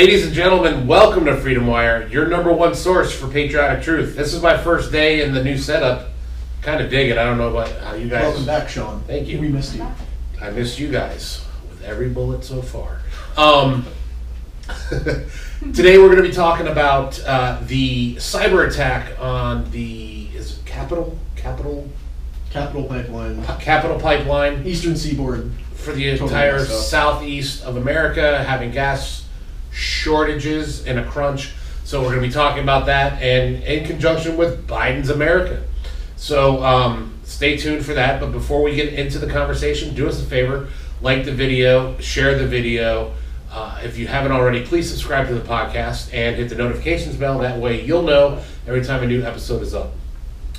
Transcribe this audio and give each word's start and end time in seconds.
Ladies 0.00 0.24
and 0.24 0.32
gentlemen, 0.32 0.86
welcome 0.86 1.26
to 1.26 1.36
Freedom 1.36 1.66
Wire, 1.66 2.06
your 2.06 2.26
number 2.26 2.50
one 2.50 2.74
source 2.74 3.12
for 3.12 3.28
patriotic 3.28 3.84
truth. 3.84 4.16
This 4.16 4.32
is 4.32 4.42
my 4.42 4.56
first 4.56 4.90
day 4.90 5.22
in 5.22 5.34
the 5.34 5.44
new 5.44 5.58
setup. 5.58 6.08
Kind 6.62 6.82
of 6.82 6.88
dig 6.88 7.10
it. 7.10 7.18
I 7.18 7.24
don't 7.24 7.36
know 7.36 7.52
what, 7.52 7.70
how 7.82 7.92
you 7.92 8.08
guys. 8.08 8.22
Welcome 8.22 8.46
back, 8.46 8.70
Sean. 8.70 9.02
Thank 9.02 9.28
you. 9.28 9.38
We 9.38 9.48
missed 9.48 9.74
you. 9.74 9.86
I 10.40 10.48
missed 10.52 10.78
you 10.78 10.90
guys 10.90 11.44
with 11.68 11.82
every 11.82 12.08
bullet 12.08 12.44
so 12.44 12.62
far. 12.62 13.02
Um, 13.36 13.84
today 14.88 15.98
we're 15.98 16.06
going 16.06 16.22
to 16.22 16.26
be 16.26 16.32
talking 16.32 16.68
about 16.68 17.22
uh, 17.26 17.60
the 17.66 18.14
cyber 18.14 18.66
attack 18.66 19.20
on 19.20 19.70
the 19.70 20.28
is 20.34 20.56
it 20.56 20.64
Capital 20.64 21.18
Capital 21.36 21.86
Capital 22.48 22.84
Pipeline, 22.84 23.44
Capital 23.58 24.00
Pipeline 24.00 24.66
Eastern 24.66 24.96
Seaboard. 24.96 25.52
for 25.74 25.92
the 25.92 26.08
Totally 26.12 26.30
entire 26.30 26.64
southeast 26.64 27.62
of 27.64 27.76
America 27.76 28.42
having 28.44 28.70
gas 28.70 29.19
shortages 29.72 30.86
and 30.86 30.98
a 30.98 31.04
crunch. 31.04 31.52
So 31.84 32.00
we're 32.00 32.10
going 32.10 32.22
to 32.22 32.28
be 32.28 32.32
talking 32.32 32.62
about 32.62 32.86
that 32.86 33.20
and 33.20 33.62
in 33.64 33.84
conjunction 33.84 34.36
with 34.36 34.66
Biden's 34.66 35.10
America. 35.10 35.62
So 36.16 36.62
um, 36.62 37.18
stay 37.24 37.56
tuned 37.56 37.84
for 37.84 37.94
that. 37.94 38.20
But 38.20 38.32
before 38.32 38.62
we 38.62 38.74
get 38.74 38.92
into 38.94 39.18
the 39.18 39.26
conversation, 39.26 39.94
do 39.94 40.08
us 40.08 40.20
a 40.20 40.24
favor, 40.24 40.68
like 41.00 41.24
the 41.24 41.32
video, 41.32 41.98
share 41.98 42.38
the 42.38 42.46
video. 42.46 43.14
Uh, 43.50 43.80
if 43.82 43.98
you 43.98 44.06
haven't 44.06 44.30
already, 44.30 44.64
please 44.64 44.88
subscribe 44.88 45.26
to 45.26 45.34
the 45.34 45.40
podcast 45.40 46.14
and 46.14 46.36
hit 46.36 46.48
the 46.48 46.54
notifications 46.54 47.16
bell. 47.16 47.38
That 47.38 47.58
way 47.58 47.84
you'll 47.84 48.02
know 48.02 48.40
every 48.66 48.84
time 48.84 49.02
a 49.02 49.06
new 49.06 49.22
episode 49.22 49.62
is 49.62 49.74
up. 49.74 49.92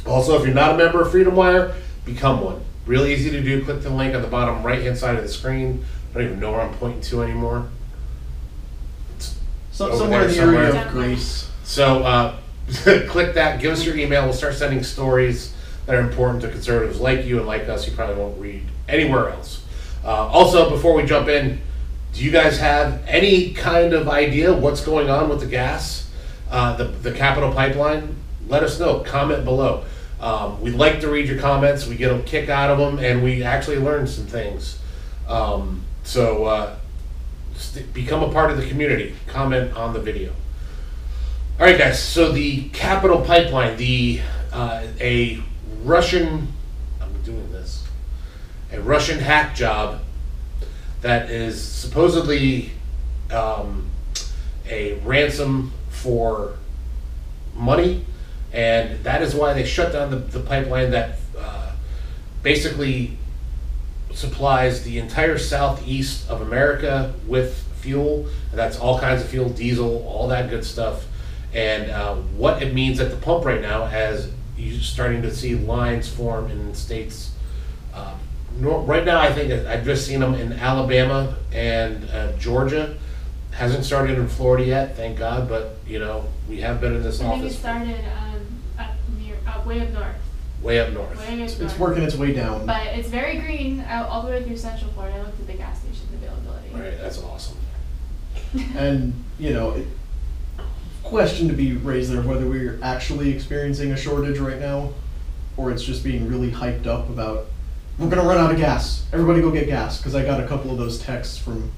Also, 0.05 0.37
if 0.37 0.45
you're 0.45 0.53
not 0.53 0.75
a 0.75 0.77
member 0.77 1.01
of 1.01 1.11
Freedom 1.11 1.35
Wire, 1.35 1.75
become 2.05 2.41
one. 2.41 2.61
Real 2.85 3.05
easy 3.05 3.29
to 3.29 3.41
do. 3.41 3.63
Click 3.63 3.83
the 3.83 3.89
link 3.89 4.15
on 4.15 4.21
the 4.21 4.27
bottom 4.27 4.63
right 4.63 4.81
hand 4.81 4.97
side 4.97 5.15
of 5.15 5.21
the 5.21 5.29
screen. 5.29 5.85
I 6.09 6.15
don't 6.15 6.23
even 6.25 6.39
know 6.39 6.51
where 6.51 6.61
I'm 6.61 6.73
pointing 6.73 7.01
to 7.01 7.21
anymore. 7.21 7.69
So, 9.71 9.87
Over 9.87 9.97
somewhere 9.97 10.21
in 10.21 10.27
there 10.27 10.35
the 10.35 10.57
area 10.57 10.67
somewhere. 10.71 10.85
of 10.87 10.91
Grace. 10.91 11.49
So 11.63 12.03
uh, 12.03 12.37
click 13.07 13.33
that, 13.35 13.61
give 13.61 13.71
us 13.71 13.85
your 13.85 13.95
email. 13.97 14.25
We'll 14.25 14.33
start 14.33 14.55
sending 14.55 14.83
stories 14.83 15.53
that 15.85 15.95
are 15.95 16.01
important 16.01 16.41
to 16.41 16.49
conservatives 16.49 16.99
like 16.99 17.25
you 17.25 17.37
and 17.37 17.47
like 17.47 17.67
us. 17.69 17.87
You 17.87 17.93
probably 17.93 18.15
won't 18.15 18.39
read 18.39 18.63
anywhere 18.89 19.29
else. 19.29 19.63
Uh, 20.03 20.09
also, 20.27 20.69
before 20.69 20.93
we 20.93 21.05
jump 21.05 21.27
in, 21.27 21.61
do 22.13 22.23
you 22.23 22.31
guys 22.31 22.59
have 22.59 23.01
any 23.07 23.53
kind 23.53 23.93
of 23.93 24.09
idea 24.09 24.53
what's 24.53 24.83
going 24.83 25.09
on 25.09 25.29
with 25.29 25.39
the 25.39 25.45
gas, 25.45 26.09
uh, 26.49 26.75
the 26.75 26.85
the 26.85 27.11
Capital 27.13 27.53
Pipeline? 27.53 28.15
Let 28.47 28.63
us 28.63 28.79
know. 28.79 28.99
Comment 28.99 29.45
below. 29.45 29.85
Um, 30.19 30.61
we 30.61 30.71
like 30.71 30.99
to 31.01 31.09
read 31.09 31.27
your 31.27 31.39
comments. 31.39 31.87
We 31.87 31.95
get 31.95 32.11
a 32.11 32.19
kick 32.23 32.49
out 32.49 32.69
of 32.69 32.77
them, 32.77 32.99
and 33.03 33.23
we 33.23 33.43
actually 33.43 33.77
learn 33.77 34.07
some 34.07 34.25
things. 34.25 34.77
Um, 35.27 35.83
so 36.03 36.45
uh, 36.45 36.75
st- 37.61 37.93
become 37.93 38.23
a 38.23 38.31
part 38.31 38.51
of 38.51 38.57
the 38.57 38.67
community. 38.67 39.15
Comment 39.27 39.73
on 39.75 39.93
the 39.93 39.99
video. 39.99 40.33
All 41.59 41.65
right, 41.65 41.77
guys. 41.77 42.01
So 42.01 42.31
the 42.31 42.69
Capital 42.69 43.21
Pipeline, 43.21 43.77
the 43.77 44.21
uh, 44.51 44.87
a 44.99 45.41
Russian, 45.83 46.47
I'm 46.99 47.21
doing 47.23 47.51
this, 47.51 47.85
a 48.71 48.81
Russian 48.81 49.19
hack 49.19 49.55
job 49.55 50.01
that 51.01 51.29
is 51.29 51.61
supposedly 51.61 52.71
um, 53.31 53.89
a 54.67 54.95
ransom 54.99 55.71
for 55.89 56.57
money, 57.55 58.05
and 58.53 59.03
that 59.03 59.21
is 59.21 59.35
why 59.35 59.53
they 59.53 59.65
shut 59.65 59.93
down 59.93 60.09
the, 60.11 60.17
the 60.17 60.39
pipeline 60.39 60.91
that 60.91 61.17
uh, 61.37 61.71
basically 62.43 63.17
supplies 64.13 64.83
the 64.83 64.99
entire 64.99 65.37
southeast 65.37 66.29
of 66.29 66.41
America 66.41 67.13
with 67.27 67.63
fuel. 67.75 68.27
And 68.49 68.59
that's 68.59 68.77
all 68.79 68.99
kinds 68.99 69.21
of 69.21 69.29
fuel, 69.29 69.49
diesel, 69.49 70.05
all 70.07 70.27
that 70.29 70.49
good 70.49 70.63
stuff. 70.65 71.05
And 71.53 71.91
uh, 71.91 72.15
what 72.15 72.63
it 72.63 72.73
means 72.73 72.99
at 72.99 73.11
the 73.11 73.17
pump 73.17 73.45
right 73.45 73.61
now, 73.61 73.85
as 73.85 74.31
you're 74.57 74.81
starting 74.81 75.21
to 75.23 75.33
see 75.33 75.55
lines 75.55 76.07
form 76.07 76.49
in 76.49 76.73
states. 76.73 77.31
Um, 77.93 78.19
nor, 78.59 78.81
right 78.81 79.03
now, 79.03 79.19
I 79.19 79.31
think 79.33 79.51
I've 79.65 79.83
just 79.83 80.05
seen 80.05 80.19
them 80.19 80.35
in 80.35 80.53
Alabama 80.53 81.35
and 81.51 82.09
uh, 82.09 82.31
Georgia. 82.33 82.97
Hasn't 83.51 83.83
started 83.83 84.17
in 84.17 84.27
Florida 84.27 84.65
yet, 84.65 84.95
thank 84.95 85.17
God. 85.17 85.49
But 85.49 85.77
you 85.85 85.99
know, 85.99 86.25
we 86.47 86.61
have 86.61 86.79
been 86.79 86.95
in 86.95 87.03
this 87.03 87.21
I 87.21 87.31
think 87.31 87.45
it 87.45 87.53
started 87.53 88.05
um, 88.05 88.45
up 88.79 88.91
near, 89.17 89.35
way 89.65 89.81
up 89.81 89.89
north. 89.89 90.15
Way 90.61 90.79
up 90.79 90.91
north. 90.93 91.17
Way 91.27 91.33
up 91.41 91.49
It's, 91.49 91.59
north. 91.59 91.79
working 91.79 92.03
its 92.03 92.15
way 92.15 92.33
down. 92.33 92.65
But 92.65 92.87
it's 92.87 93.07
very 93.09 93.37
green 93.37 93.81
out 93.81 94.07
all 94.09 94.21
the 94.23 94.29
way 94.29 94.43
through 94.43 94.57
Central 94.57 94.91
Florida. 94.91 95.17
I 95.17 95.21
looked 95.21 95.39
at 95.39 95.47
the 95.47 95.53
gas 95.53 95.79
station 95.79 96.05
availability. 96.13 96.69
Right, 96.73 96.99
that's 96.99 97.21
awesome. 97.21 97.57
And, 98.77 99.13
you 99.39 99.53
know, 99.53 99.71
it, 99.71 99.87
question 101.03 101.47
to 101.47 101.53
be 101.53 101.73
raised 101.73 102.11
there 102.11 102.21
whether 102.21 102.45
we're 102.47 102.79
actually 102.81 103.29
experiencing 103.31 103.91
a 103.91 103.97
shortage 103.97 104.39
right 104.39 104.59
now, 104.59 104.93
or 105.57 105.71
it's 105.71 105.83
just 105.83 106.03
being 106.03 106.27
really 106.29 106.51
hyped 106.51 106.85
up 106.87 107.09
about, 107.09 107.47
we're 107.97 108.09
gonna 108.09 108.27
run 108.27 108.37
out 108.37 108.51
of 108.51 108.57
gas. 108.57 109.05
Everybody 109.13 109.41
go 109.41 109.51
get 109.51 109.67
gas. 109.67 109.97
Because 109.97 110.15
I 110.15 110.23
got 110.23 110.41
a 110.41 110.47
couple 110.47 110.71
of 110.71 110.77
those 110.77 110.99
texts 110.99 111.37
from, 111.37 111.71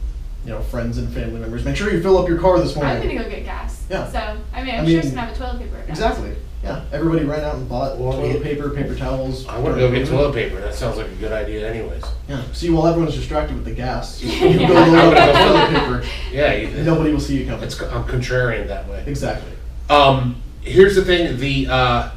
you 0.45 0.51
know, 0.51 0.61
friends 0.61 0.97
and 0.97 1.11
family 1.13 1.39
members. 1.39 1.63
Make 1.65 1.75
sure 1.75 1.91
you 1.91 2.01
fill 2.01 2.17
up 2.17 2.27
your 2.27 2.39
car 2.39 2.59
this 2.59 2.75
morning. 2.75 2.97
I'm 2.97 3.01
gonna 3.07 3.23
go 3.23 3.29
get 3.29 3.45
gas. 3.45 3.85
Yeah. 3.89 4.09
So 4.11 4.19
I 4.53 4.63
mean, 4.63 4.75
I'm 4.75 4.81
I 4.85 4.85
sure 4.85 4.85
mean, 4.87 4.97
it's 4.99 5.09
gonna 5.09 5.21
have 5.21 5.35
a 5.35 5.37
toilet 5.37 5.59
paper. 5.59 5.75
account. 5.77 5.89
Exactly. 5.89 6.35
Yeah. 6.63 6.85
Everybody 6.93 7.25
ran 7.25 7.41
out 7.43 7.55
and 7.55 7.67
bought 7.67 7.97
Well, 7.97 8.13
toilet 8.13 8.41
paper, 8.41 8.69
paper 8.69 8.95
towels. 8.95 9.45
I 9.47 9.59
want 9.59 9.75
to 9.75 9.81
go 9.81 9.91
get 9.91 10.07
toilet 10.07 10.33
paper. 10.33 10.61
That 10.61 10.73
sounds 10.73 10.95
like 10.97 11.07
a 11.07 11.15
good 11.15 11.33
idea, 11.33 11.69
anyways. 11.69 12.03
Yeah. 12.29 12.41
See, 12.53 12.69
while 12.69 12.87
everyone's 12.87 13.15
distracted 13.15 13.55
with 13.55 13.65
the 13.65 13.73
gas, 13.73 14.23
you 14.23 14.29
Yeah. 14.31 14.67
go 14.69 14.73
load 14.73 15.13
up 15.17 15.33
the 15.33 15.39
toilet 15.39 15.69
paper. 16.01 16.03
Yeah, 16.31 16.53
you, 16.53 16.83
Nobody 16.83 17.11
will 17.11 17.19
see 17.19 17.37
you 17.39 17.45
coming. 17.45 17.63
it's 17.65 17.79
I'm 17.81 18.05
contrarian 18.05 18.67
that 18.67 18.87
way. 18.87 19.03
Exactly. 19.05 19.51
Um, 19.89 20.41
here's 20.61 20.95
the 20.95 21.03
thing: 21.03 21.37
the 21.37 21.67
uh, 21.69 22.09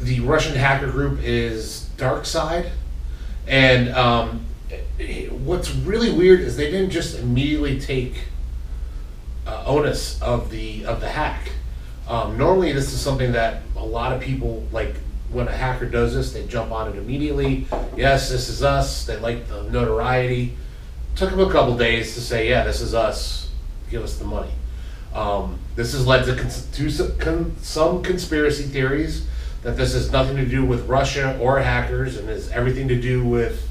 the 0.00 0.18
Russian 0.20 0.56
hacker 0.56 0.90
group 0.90 1.20
is 1.22 1.88
Dark 1.96 2.26
Side, 2.26 2.72
and 3.46 3.88
um, 3.90 4.44
what's 5.44 5.72
really 5.74 6.10
weird 6.12 6.40
is 6.40 6.56
they 6.56 6.70
didn't 6.72 6.90
just 6.90 7.18
immediately 7.18 7.78
take 7.80 8.24
uh, 9.46 9.62
onus 9.64 10.20
of 10.20 10.50
the 10.50 10.84
of 10.84 11.00
the 11.00 11.08
hack. 11.08 11.52
Um, 12.12 12.36
normally, 12.36 12.72
this 12.72 12.92
is 12.92 13.00
something 13.00 13.32
that 13.32 13.62
a 13.74 13.82
lot 13.84 14.12
of 14.12 14.20
people 14.20 14.66
like. 14.70 14.94
When 15.30 15.48
a 15.48 15.52
hacker 15.52 15.86
does 15.86 16.14
this, 16.14 16.34
they 16.34 16.46
jump 16.46 16.70
on 16.72 16.92
it 16.92 16.98
immediately. 16.98 17.66
Yes, 17.96 18.28
this 18.28 18.50
is 18.50 18.62
us. 18.62 19.06
They 19.06 19.16
like 19.16 19.48
the 19.48 19.62
notoriety. 19.62 20.54
Took 21.16 21.30
them 21.30 21.40
a 21.40 21.50
couple 21.50 21.74
days 21.78 22.12
to 22.12 22.20
say, 22.20 22.50
"Yeah, 22.50 22.64
this 22.64 22.82
is 22.82 22.92
us. 22.92 23.48
Give 23.90 24.02
us 24.02 24.18
the 24.18 24.26
money." 24.26 24.50
Um, 25.14 25.58
this 25.74 25.94
has 25.94 26.06
led 26.06 26.26
to, 26.26 26.36
cons- 26.36 26.66
to 26.72 26.90
some, 26.90 27.16
con- 27.16 27.56
some 27.62 28.02
conspiracy 28.02 28.64
theories 28.64 29.26
that 29.62 29.78
this 29.78 29.94
has 29.94 30.12
nothing 30.12 30.36
to 30.36 30.44
do 30.44 30.66
with 30.66 30.86
Russia 30.86 31.38
or 31.40 31.60
hackers 31.60 32.18
and 32.18 32.28
has 32.28 32.50
everything 32.50 32.88
to 32.88 33.00
do 33.00 33.24
with 33.24 33.66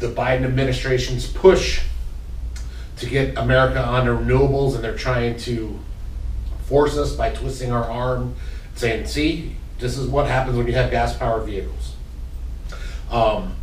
the 0.00 0.08
Biden 0.08 0.44
administration's 0.44 1.30
push 1.30 1.82
to 2.96 3.06
get 3.06 3.38
America 3.38 3.80
on 3.80 4.06
renewables, 4.06 4.74
and 4.74 4.82
they're 4.82 4.96
trying 4.96 5.36
to 5.38 5.78
force 6.68 6.96
us 6.96 7.14
by 7.14 7.30
twisting 7.30 7.72
our 7.72 7.84
arm, 7.84 8.34
saying, 8.74 9.06
"See, 9.06 9.56
this 9.78 9.96
is 9.96 10.06
what 10.08 10.26
happens 10.26 10.56
when 10.56 10.66
you 10.66 10.74
have 10.74 10.90
gas-powered 10.90 11.44
vehicles." 11.46 11.94
Um, 13.10 13.54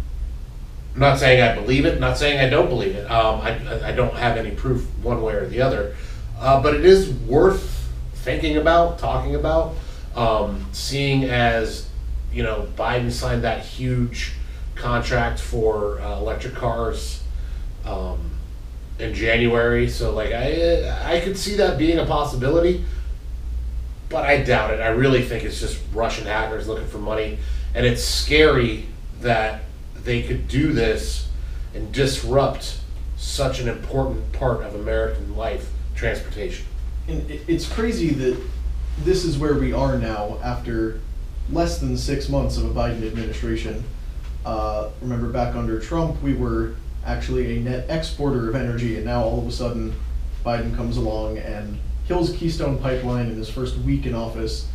I'm 0.93 0.99
not 1.01 1.19
saying 1.19 1.41
I 1.41 1.53
believe 1.55 1.85
it. 1.85 1.99
Not 1.99 2.17
saying 2.17 2.39
I 2.39 2.49
don't 2.49 2.69
believe 2.69 2.95
it. 2.95 3.09
Um, 3.11 3.41
I, 3.41 3.49
I- 3.51 3.89
I 3.89 3.91
don't 3.91 4.13
have 4.15 4.37
any 4.37 4.51
proof 4.51 4.85
one 5.03 5.21
way 5.21 5.33
or 5.33 5.45
the 5.47 5.61
other, 5.61 5.95
uh, 6.39 6.61
but 6.61 6.73
it 6.73 6.85
is 6.85 7.09
worth 7.09 7.89
thinking 8.15 8.57
about, 8.57 8.97
talking 8.97 9.35
about, 9.35 9.75
um, 10.15 10.65
seeing 10.71 11.25
as 11.25 11.87
you 12.33 12.43
know 12.43 12.67
Biden 12.75 13.11
signed 13.11 13.43
that 13.43 13.63
huge 13.63 14.33
contract 14.75 15.39
for 15.39 15.99
uh, 16.01 16.17
electric 16.17 16.55
cars 16.55 17.21
um, 17.85 18.31
in 18.99 19.13
January. 19.13 19.87
So 19.89 20.11
like 20.13 20.31
I 20.31 21.13
I 21.15 21.19
could 21.19 21.37
see 21.37 21.55
that 21.57 21.77
being 21.77 21.99
a 21.99 22.05
possibility, 22.05 22.83
but 24.09 24.25
I 24.25 24.43
doubt 24.43 24.73
it. 24.73 24.79
I 24.79 24.89
really 24.89 25.23
think 25.23 25.43
it's 25.43 25.59
just 25.59 25.81
Russian 25.93 26.25
hackers 26.25 26.67
looking 26.67 26.87
for 26.87 26.97
money, 26.97 27.39
and 27.73 27.85
it's 27.85 28.03
scary 28.03 28.85
that 29.21 29.61
they 30.03 30.21
could 30.21 30.47
do 30.47 30.71
this 30.71 31.27
and 31.73 31.91
disrupt 31.91 32.79
such 33.17 33.59
an 33.59 33.67
important 33.67 34.31
part 34.33 34.61
of 34.61 34.75
American 34.75 35.35
life, 35.35 35.69
transportation. 35.95 36.65
And 37.07 37.29
it's 37.29 37.67
crazy 37.67 38.09
that 38.09 38.41
this 38.99 39.25
is 39.25 39.37
where 39.37 39.55
we 39.55 39.73
are 39.73 39.97
now 39.97 40.37
after 40.43 41.01
less 41.49 41.79
than 41.79 41.97
six 41.97 42.29
months 42.29 42.57
of 42.57 42.65
a 42.65 42.69
Biden 42.69 43.05
administration. 43.05 43.83
Uh, 44.45 44.89
remember 45.01 45.29
back 45.29 45.55
under 45.55 45.79
Trump, 45.79 46.21
we 46.21 46.33
were 46.33 46.75
actually 47.05 47.57
a 47.57 47.59
net 47.59 47.85
exporter 47.89 48.49
of 48.49 48.55
energy, 48.55 48.95
and 48.95 49.05
now 49.05 49.23
all 49.23 49.39
of 49.39 49.47
a 49.47 49.51
sudden, 49.51 49.93
Biden 50.45 50.75
comes 50.75 50.97
along 50.97 51.37
and 51.37 51.79
kills 52.07 52.31
Keystone 52.33 52.77
Pipeline 52.79 53.27
in 53.27 53.37
his 53.37 53.49
first 53.49 53.77
week 53.79 54.05
in 54.05 54.13
office, 54.13 54.67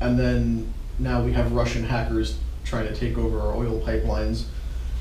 and 0.00 0.18
then 0.18 0.72
now 0.98 1.22
we 1.22 1.32
have 1.32 1.52
Russian 1.52 1.84
hackers 1.84 2.38
trying 2.64 2.86
to 2.86 2.94
take 2.94 3.18
over 3.18 3.40
our 3.40 3.54
oil 3.54 3.80
pipelines. 3.80 4.44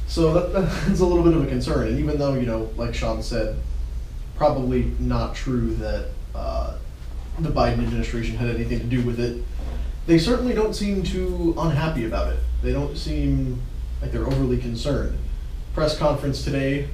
So 0.08 0.34
that, 0.34 0.54
that's 0.88 1.00
a 1.00 1.06
little 1.06 1.24
bit 1.24 1.34
of 1.34 1.44
a 1.44 1.48
concern. 1.48 1.88
And 1.88 2.00
even 2.00 2.18
though, 2.18 2.34
you 2.34 2.46
know, 2.46 2.70
like 2.76 2.94
Sean 2.94 3.22
said, 3.22 3.58
probably 4.36 4.92
not 5.00 5.36
true 5.36 5.76
that 5.76 6.10
uh, 6.34 6.78
the 7.38 7.50
Biden 7.50 7.80
administration 7.80 8.36
had 8.36 8.50
anything 8.50 8.80
to 8.80 8.86
do 8.86 9.02
with 9.02 9.20
it. 9.20 9.44
They 10.08 10.18
certainly 10.18 10.54
don't 10.54 10.74
seem 10.74 11.04
too 11.04 11.54
unhappy 11.58 12.06
about 12.06 12.34
it. 12.34 12.40
They 12.62 12.72
don't 12.72 12.98
seem 12.98 13.62
like 14.02 14.12
they're 14.12 14.26
overly 14.26 14.58
concerned. 14.58 15.18
Press 15.74 15.98
conference 15.98 16.44
today, 16.44 16.90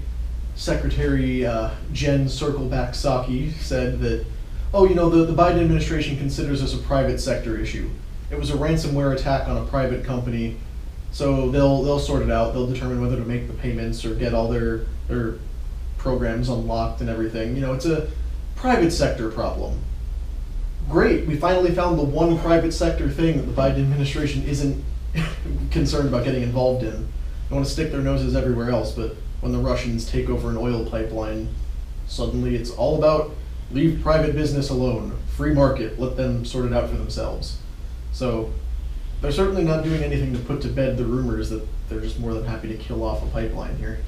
Secretary 0.55 1.45
uh, 1.45 1.71
Jen 1.93 2.25
Circleback 2.25 2.91
Psaki 2.91 3.53
said 3.53 3.99
that, 4.01 4.25
oh, 4.75 4.86
you 4.86 4.94
know, 4.94 5.10
the, 5.10 5.25
the 5.25 5.33
Biden 5.33 5.62
administration 5.62 6.18
considers 6.18 6.62
this 6.62 6.74
a 6.74 6.77
private 6.77 7.19
sector 7.19 7.57
issue. 7.57 7.89
It 8.30 8.38
was 8.38 8.50
a 8.50 8.56
ransomware 8.56 9.16
attack 9.16 9.48
on 9.48 9.57
a 9.57 9.66
private 9.66 10.04
company, 10.04 10.57
so 11.12 11.50
they'll 11.50 11.81
they'll 11.81 12.00
sort 12.00 12.24
it 12.24 12.30
out. 12.30 12.54
They'll 12.54 12.68
determine 12.68 13.01
whether 13.01 13.16
to 13.16 13.24
make 13.24 13.48
the 13.48 13.54
payments 13.54 14.04
or 14.04 14.13
get 14.16 14.33
all 14.33 14.50
their 14.50 14.81
their 15.07 15.36
programs 15.98 16.50
unlocked 16.50 17.01
and 17.01 17.10
everything. 17.10 17.56
You 17.56 17.62
know, 17.62 17.74
it's 17.74 17.86
a 17.86 18.10
private 18.56 18.92
sector 18.92 19.31
problem. 19.31 19.80
Great, 20.89 21.25
we 21.25 21.36
finally 21.36 21.74
found 21.74 21.98
the 21.98 22.04
one 22.04 22.38
private 22.38 22.74
sector 22.74 23.10
thing 23.10 23.38
that 23.38 23.44
the 23.44 23.54
Biden 23.54 23.80
administration 23.80 24.44
isn't 24.44 24.83
concerned 25.72 26.10
about 26.10 26.25
getting 26.25 26.44
involved 26.44 26.83
in. 26.83 27.07
They 27.50 27.56
want 27.56 27.66
to 27.66 27.72
stick 27.72 27.92
their 27.92 28.01
noses 28.01 28.36
everywhere 28.36 28.69
else, 28.69 28.92
but 28.92 29.16
when 29.39 29.51
the 29.51 29.57
Russians 29.57 30.06
take 30.06 30.30
over 30.30 30.50
an 30.50 30.57
oil 30.57 30.86
pipeline, 30.86 31.48
suddenly 32.07 32.56
it's 32.56 32.72
all 32.72 32.98
about 32.98 33.31
leave 33.75 34.01
private 34.01 34.33
business 34.33 34.69
alone, 34.69 35.16
free 35.36 35.54
market, 35.54 36.00
let 36.00 36.16
them 36.16 36.45
sort 36.45 36.66
it 36.66 36.74
out 36.74 36.89
for 36.89 36.95
themselves. 36.95 37.57
So 38.13 38.54
they're 39.22 39.33
certainly 39.33 39.66
not 39.66 39.83
doing 39.83 40.01
anything 40.01 40.31
to 40.31 40.39
put 40.39 40.62
to 40.62 40.69
bed 40.69 40.98
the 40.98 41.04
rumors 41.04 41.50
that 41.50 41.68
they're 41.89 42.00
just 42.00 42.18
more 42.18 42.33
than 42.33 42.45
happy 42.45 42.69
to 42.69 42.77
kill 42.77 43.04
off 43.04 43.22
a 43.22 43.27
pipeline 43.27 43.75
here. 43.77 44.00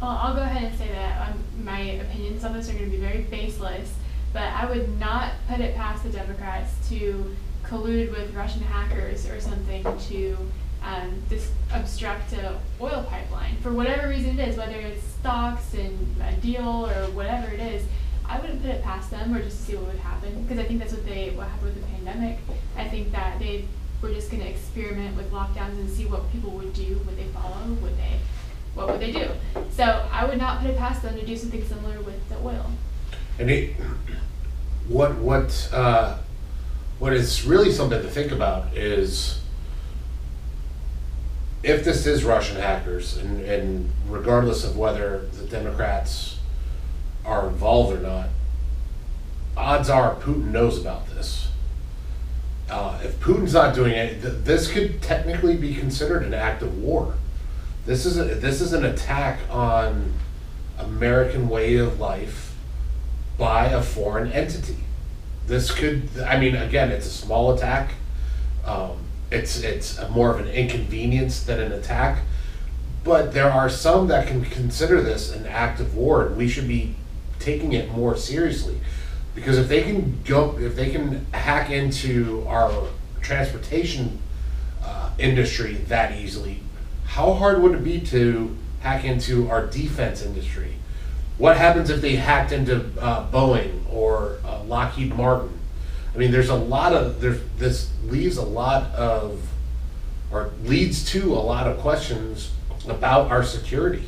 Well, 0.00 0.10
I'll 0.10 0.34
go 0.34 0.42
ahead 0.42 0.64
and 0.64 0.76
say 0.76 0.88
that 0.88 1.28
um, 1.28 1.38
my 1.64 1.78
opinions 1.78 2.42
on 2.44 2.52
this 2.52 2.68
are 2.68 2.72
going 2.72 2.86
to 2.86 2.90
be 2.90 2.96
very 2.96 3.22
baseless, 3.22 3.94
but 4.32 4.42
I 4.42 4.66
would 4.66 4.98
not 4.98 5.34
put 5.48 5.60
it 5.60 5.76
past 5.76 6.02
the 6.02 6.10
Democrats 6.10 6.88
to 6.88 7.36
collude 7.62 8.10
with 8.10 8.34
Russian 8.34 8.62
hackers 8.62 9.28
or 9.28 9.40
something 9.40 9.84
to 9.84 10.36
um, 10.84 11.22
dis- 11.28 11.50
obstruct 11.72 12.32
a 12.32 12.58
oil 12.80 13.06
pipeline 13.08 13.56
for 13.62 13.72
whatever 13.72 14.08
reason 14.08 14.38
it 14.38 14.48
is, 14.48 14.56
whether 14.56 14.76
it's 14.76 15.02
stocks 15.02 15.74
and 15.74 16.20
a 16.22 16.32
deal 16.40 16.86
or 16.86 17.10
whatever 17.12 17.52
it 17.52 17.60
is. 17.60 17.84
I 18.24 18.40
wouldn't 18.40 18.62
put 18.62 18.70
it 18.70 18.82
past 18.82 19.10
them 19.10 19.34
or 19.34 19.42
just 19.42 19.66
see 19.66 19.76
what 19.76 19.88
would 19.88 20.00
happen 20.00 20.42
because 20.42 20.58
I 20.58 20.64
think 20.64 20.80
that's 20.80 20.92
what 20.92 21.04
they 21.04 21.30
what 21.30 21.48
happened 21.48 21.74
with 21.74 21.82
the 21.82 21.92
pandemic. 21.92 22.38
I 22.76 22.88
think 22.88 23.12
that 23.12 23.38
they 23.38 23.66
were 24.00 24.12
just 24.12 24.30
going 24.30 24.42
to 24.42 24.48
experiment 24.48 25.16
with 25.16 25.30
lockdowns 25.30 25.78
and 25.78 25.88
see 25.90 26.06
what 26.06 26.30
people 26.32 26.50
would 26.52 26.72
do, 26.72 27.00
would 27.06 27.16
they 27.16 27.26
follow, 27.26 27.66
would 27.82 27.96
they 27.96 28.18
what 28.74 28.88
would 28.88 29.00
they 29.00 29.12
do? 29.12 29.28
So 29.70 30.08
I 30.10 30.24
would 30.24 30.38
not 30.38 30.60
put 30.60 30.70
it 30.70 30.78
past 30.78 31.02
them 31.02 31.14
to 31.14 31.26
do 31.26 31.36
something 31.36 31.64
similar 31.64 32.00
with 32.00 32.28
the 32.28 32.36
oil. 32.38 32.70
And 33.38 33.50
it, 33.50 33.76
what 34.88 35.16
what 35.16 35.68
uh, 35.72 36.18
what 36.98 37.12
is 37.12 37.44
really 37.44 37.70
something 37.70 38.00
to 38.00 38.08
think 38.08 38.32
about 38.32 38.74
is 38.76 39.41
if 41.62 41.84
this 41.84 42.06
is 42.06 42.24
Russian 42.24 42.56
hackers, 42.56 43.16
and, 43.16 43.40
and 43.44 43.90
regardless 44.08 44.64
of 44.64 44.76
whether 44.76 45.26
the 45.32 45.44
Democrats 45.44 46.38
are 47.24 47.48
involved 47.48 47.96
or 47.96 48.00
not, 48.00 48.28
odds 49.56 49.88
are 49.88 50.14
Putin 50.16 50.50
knows 50.50 50.80
about 50.80 51.08
this. 51.10 51.48
Uh, 52.68 52.98
if 53.04 53.20
Putin's 53.20 53.52
not 53.52 53.74
doing 53.74 53.92
it, 53.92 54.22
th- 54.22 54.44
this 54.44 54.72
could 54.72 55.02
technically 55.02 55.56
be 55.56 55.74
considered 55.74 56.22
an 56.22 56.34
act 56.34 56.62
of 56.62 56.78
war. 56.78 57.14
This 57.84 58.06
is 58.06 58.18
a, 58.18 58.24
this 58.24 58.60
is 58.60 58.72
an 58.72 58.84
attack 58.84 59.40
on 59.50 60.14
American 60.78 61.48
way 61.48 61.76
of 61.76 62.00
life 62.00 62.54
by 63.38 63.66
a 63.66 63.82
foreign 63.82 64.32
entity. 64.32 64.78
This 65.46 65.70
could, 65.70 66.08
I 66.26 66.38
mean, 66.38 66.54
again, 66.54 66.90
it's 66.90 67.06
a 67.06 67.10
small 67.10 67.52
attack. 67.52 67.92
Um, 68.64 68.98
it's 69.32 69.60
it's 69.62 69.98
more 70.10 70.30
of 70.30 70.40
an 70.40 70.48
inconvenience 70.48 71.42
than 71.42 71.60
an 71.60 71.72
attack. 71.72 72.20
But 73.04 73.32
there 73.32 73.50
are 73.50 73.68
some 73.68 74.06
that 74.08 74.28
can 74.28 74.44
consider 74.44 75.00
this 75.02 75.32
an 75.32 75.46
act 75.46 75.80
of 75.80 75.96
war, 75.96 76.26
and 76.26 76.36
we 76.36 76.48
should 76.48 76.68
be 76.68 76.94
taking 77.38 77.72
it 77.72 77.90
more 77.90 78.16
seriously. 78.16 78.78
Because 79.34 79.58
if 79.58 79.68
they 79.68 79.82
can 79.82 80.22
go, 80.24 80.58
if 80.58 80.76
they 80.76 80.90
can 80.90 81.26
hack 81.32 81.70
into 81.70 82.44
our 82.46 82.88
transportation 83.20 84.20
uh, 84.84 85.10
industry 85.18 85.74
that 85.88 86.16
easily, 86.16 86.60
how 87.06 87.32
hard 87.32 87.62
would 87.62 87.74
it 87.74 87.82
be 87.82 88.00
to 88.00 88.56
hack 88.80 89.04
into 89.04 89.48
our 89.50 89.66
defense 89.66 90.22
industry? 90.22 90.74
What 91.38 91.56
happens 91.56 91.90
if 91.90 92.00
they 92.00 92.16
hacked 92.16 92.52
into 92.52 92.84
uh, 93.00 93.28
Boeing 93.30 93.80
or 93.90 94.38
uh, 94.44 94.62
Lockheed 94.64 95.16
Martin? 95.16 95.58
I 96.14 96.18
mean, 96.18 96.30
there's 96.30 96.50
a 96.50 96.54
lot 96.54 96.92
of 96.92 97.20
there's 97.20 97.40
this 97.58 97.90
leaves 98.04 98.36
a 98.36 98.44
lot 98.44 98.92
of 98.94 99.40
or 100.30 100.50
leads 100.64 101.04
to 101.12 101.34
a 101.34 101.40
lot 101.40 101.66
of 101.66 101.78
questions 101.78 102.52
about 102.88 103.30
our 103.30 103.42
security, 103.42 104.04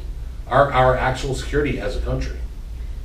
our 0.49 0.73
our 0.73 0.97
actual 0.97 1.35
security 1.35 1.81
as 1.81 1.97
a 1.97 2.01
country. 2.01 2.39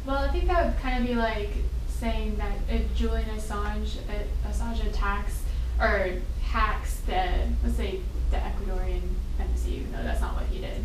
Well, 0.05 0.17
I 0.17 0.29
think 0.29 0.47
that 0.47 0.65
would 0.65 0.81
kind 0.81 1.01
of 1.01 1.07
be 1.07 1.15
like 1.15 1.49
saying 1.87 2.37
that 2.37 2.53
if 2.69 2.93
Julian 2.95 3.29
Assange 3.29 3.97
uh, 4.09 4.49
Assange 4.49 4.85
attacks 4.85 5.43
or 5.79 6.13
hacks 6.43 6.99
the 7.01 7.29
let's 7.63 7.77
say 7.77 7.99
the 8.31 8.37
Ecuadorian 8.37 9.01
embassy, 9.39 9.85
though 9.91 10.03
that's 10.03 10.21
not 10.21 10.35
what 10.35 10.45
he 10.47 10.59
did, 10.59 10.81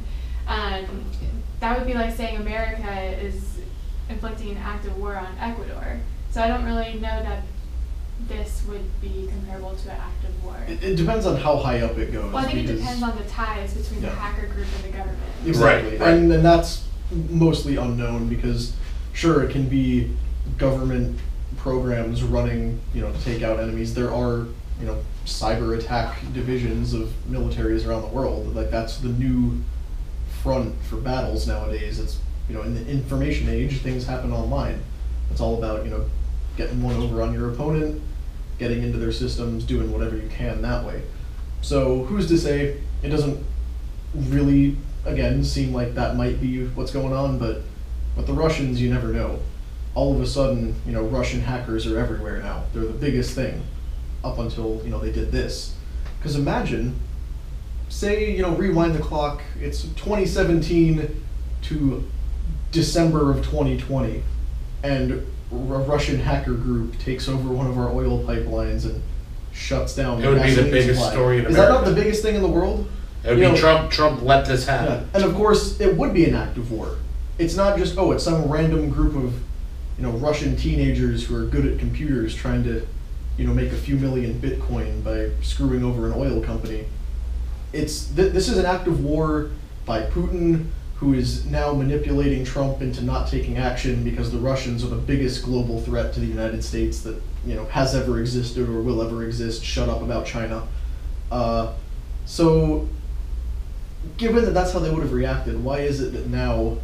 um, 0.46 1.04
that 1.60 1.76
would 1.76 1.86
be 1.86 1.94
like 1.94 2.14
saying 2.14 2.36
America 2.36 3.02
is 3.20 3.60
inflicting 4.08 4.50
an 4.50 4.58
act 4.58 4.86
of 4.86 4.96
war 4.98 5.16
on 5.16 5.36
Ecuador. 5.40 5.98
So 6.30 6.42
I 6.42 6.48
don't 6.48 6.64
really 6.64 6.94
know 6.94 7.22
that 7.22 7.42
this 8.28 8.62
would 8.68 9.00
be 9.00 9.28
comparable 9.30 9.74
to 9.76 9.90
an 9.90 9.96
act 10.00 10.24
of 10.24 10.44
war. 10.44 10.56
It, 10.68 10.82
it 10.82 10.96
depends 10.96 11.26
on 11.26 11.36
how 11.36 11.56
high 11.58 11.80
up 11.82 11.98
it 11.98 12.12
goes. 12.12 12.32
Well, 12.32 12.44
I 12.44 12.46
think 12.46 12.58
it 12.60 12.62
because- 12.66 12.80
depends 12.80 13.02
on 13.02 13.16
the 13.18 13.24
ties 13.24 13.74
between 13.74 14.00
the 14.00 14.06
Yeah. 14.08 14.14
hacker 14.14 14.46
group 14.46 14.66
and 14.76 14.84
the 14.92 14.96
government. 14.96 15.18
Exactly, 15.46 15.90
Right, 15.92 16.00
right. 16.00 16.14
and 16.14 16.32
and 16.32 16.44
that's 16.44 16.84
mostly 17.30 17.76
unknown 17.76 18.28
because, 18.28 18.72
sure, 19.12 19.42
it 19.44 19.50
can 19.52 19.68
be 19.68 20.10
government 20.58 21.18
programs 21.58 22.22
running, 22.22 22.80
you 22.94 23.00
know, 23.02 23.12
to 23.12 23.24
take 23.24 23.42
out 23.42 23.58
enemies. 23.60 23.94
There 23.94 24.12
are, 24.12 24.46
you 24.80 24.86
know, 24.86 24.98
cyber 25.26 25.78
attack 25.78 26.18
divisions 26.34 26.92
of 26.94 27.10
militaries 27.30 27.86
around 27.86 28.02
the 28.02 28.08
world. 28.08 28.54
Like 28.54 28.70
that's 28.70 28.98
the 28.98 29.08
new 29.08 29.60
front 30.42 30.74
for 30.84 30.96
battles 30.96 31.46
nowadays. 31.46 31.98
It's 32.00 32.18
you 32.48 32.54
know, 32.54 32.62
in 32.62 32.74
the 32.74 32.86
information 32.90 33.48
age, 33.48 33.80
things 33.80 34.06
happen 34.06 34.32
online. 34.32 34.80
It's 35.30 35.40
all 35.40 35.56
about 35.58 35.84
you 35.84 35.90
know, 35.90 36.04
getting 36.56 36.82
one 36.82 36.96
over 36.96 37.22
on 37.22 37.32
your 37.32 37.50
opponent, 37.50 38.00
getting 38.58 38.82
into 38.82 38.98
their 38.98 39.12
systems, 39.12 39.64
doing 39.64 39.92
whatever 39.92 40.16
you 40.16 40.28
can 40.28 40.62
that 40.62 40.84
way. 40.84 41.02
So 41.62 42.04
who's 42.04 42.28
to 42.28 42.38
say 42.38 42.80
it 43.02 43.08
doesn't 43.08 43.44
really 44.14 44.76
again 45.04 45.42
seem 45.44 45.72
like 45.72 45.94
that 45.94 46.16
might 46.16 46.40
be 46.40 46.66
what's 46.68 46.92
going 46.92 47.12
on, 47.12 47.38
but 47.38 47.62
with 48.16 48.26
the 48.26 48.32
Russians 48.32 48.80
you 48.80 48.92
never 48.92 49.08
know. 49.08 49.40
All 49.94 50.14
of 50.14 50.20
a 50.20 50.26
sudden, 50.26 50.74
you 50.84 50.92
know, 50.92 51.04
Russian 51.04 51.40
hackers 51.40 51.86
are 51.86 51.98
everywhere 51.98 52.40
now. 52.42 52.64
They're 52.72 52.82
the 52.82 52.92
biggest 52.92 53.34
thing 53.34 53.62
up 54.24 54.38
until, 54.38 54.80
you 54.82 54.90
know, 54.90 54.98
they 54.98 55.12
did 55.12 55.30
this. 55.30 55.76
Cuz 56.20 56.36
imagine 56.36 56.98
say, 57.88 58.34
you 58.34 58.42
know, 58.42 58.54
rewind 58.56 58.94
the 58.94 58.98
clock, 58.98 59.42
it's 59.60 59.82
2017 59.82 61.22
to 61.62 62.10
December 62.72 63.30
of 63.30 63.44
2020 63.44 64.22
and 64.82 65.26
a 65.52 65.54
Russian 65.56 66.18
hacker 66.18 66.54
group 66.54 66.98
takes 66.98 67.28
over 67.28 67.48
one 67.50 67.66
of 67.66 67.78
our 67.78 67.90
oil 67.90 68.22
pipelines 68.24 68.84
and 68.84 69.02
shuts 69.52 69.94
down 69.94 70.22
It 70.22 70.26
would 70.28 70.42
be 70.42 70.50
the 70.50 70.62
gasoline 70.62 70.70
biggest 70.72 70.98
supply. 71.00 71.12
story 71.12 71.38
in 71.38 71.46
Is 71.46 71.54
that 71.56 71.68
not 71.68 71.78
America. 71.82 71.90
the 71.90 71.96
biggest 72.02 72.22
thing 72.22 72.34
in 72.34 72.42
the 72.42 72.48
world? 72.48 72.88
It 73.24 73.28
would 73.30 73.38
You 73.38 73.44
be 73.46 73.50
know- 73.52 73.56
Trump. 73.56 73.90
Trump 73.90 74.22
let 74.22 74.46
this 74.46 74.66
Yeah, 74.66 74.78
happen. 74.82 75.08
and 75.14 75.24
of 75.24 75.34
course, 75.34 75.80
it 75.80 75.96
would 75.96 76.12
be 76.12 76.24
an 76.24 76.34
act 76.34 76.56
of 76.58 76.70
war. 76.70 76.96
It's 77.38 77.56
not 77.56 77.78
just 77.78 77.96
oh, 77.98 78.12
it's 78.12 78.24
some 78.24 78.44
random 78.50 78.90
group 78.90 79.14
of, 79.16 79.32
you 79.96 80.02
know, 80.02 80.10
Russian 80.10 80.56
teenagers 80.56 81.24
who 81.26 81.36
are 81.36 81.44
good 81.46 81.66
at 81.66 81.78
computers 81.78 82.34
trying 82.34 82.64
to, 82.64 82.82
you 83.38 83.46
know, 83.46 83.54
make 83.54 83.72
a 83.72 83.76
few 83.76 83.96
million 83.96 84.34
Bitcoin 84.40 85.02
by 85.04 85.28
screwing 85.42 85.84
over 85.84 86.06
an 86.06 86.14
oil 86.16 86.40
company. 86.40 86.84
It's 87.72 88.06
th- 88.06 88.32
this 88.32 88.48
is 88.48 88.58
an 88.58 88.66
act 88.66 88.86
of 88.86 89.02
war 89.04 89.50
by 89.86 90.02
Putin, 90.02 90.66
who 90.96 91.12
is 91.12 91.44
now 91.46 91.72
manipulating 91.72 92.44
Trump 92.44 92.80
into 92.80 93.02
not 93.02 93.28
taking 93.28 93.58
action 93.58 94.04
because 94.04 94.30
the 94.30 94.38
Russians 94.38 94.84
are 94.84 94.88
the 94.88 94.96
biggest 94.96 95.44
global 95.44 95.80
threat 95.80 96.14
to 96.14 96.20
the 96.20 96.26
United 96.26 96.62
States 96.62 97.00
that 97.00 97.20
you 97.44 97.54
know 97.54 97.64
has 97.66 97.94
ever 97.94 98.20
existed 98.20 98.68
or 98.68 98.80
will 98.80 99.02
ever 99.02 99.24
exist. 99.24 99.64
Shut 99.64 99.88
up 99.88 100.02
about 100.02 100.24
China. 100.24 100.66
Uh, 101.30 101.72
so 102.26 102.88
given 104.16 104.44
that 104.44 104.52
that's 104.52 104.72
how 104.72 104.78
they 104.78 104.90
would 104.90 105.02
have 105.02 105.12
reacted, 105.12 105.62
why 105.62 105.80
is 105.80 106.00
it 106.00 106.12
that 106.12 106.28
now 106.28 106.78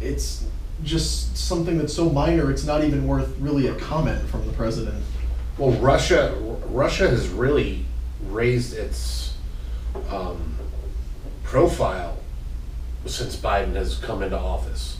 it's 0.00 0.44
just 0.82 1.36
something 1.36 1.78
that's 1.78 1.94
so 1.94 2.10
minor 2.10 2.50
it's 2.50 2.64
not 2.64 2.82
even 2.82 3.06
worth 3.06 3.36
really 3.38 3.68
a 3.68 3.74
comment 3.76 4.28
from 4.28 4.46
the 4.46 4.52
president? 4.52 5.02
Well, 5.58 5.70
Russia 5.72 6.34
Russia 6.66 7.08
has 7.08 7.28
really 7.28 7.84
raised 8.28 8.74
its 8.74 9.34
um, 10.10 10.56
profile 11.44 12.18
since 13.06 13.36
Biden 13.36 13.74
has 13.74 13.96
come 13.98 14.22
into 14.22 14.38
office. 14.38 14.98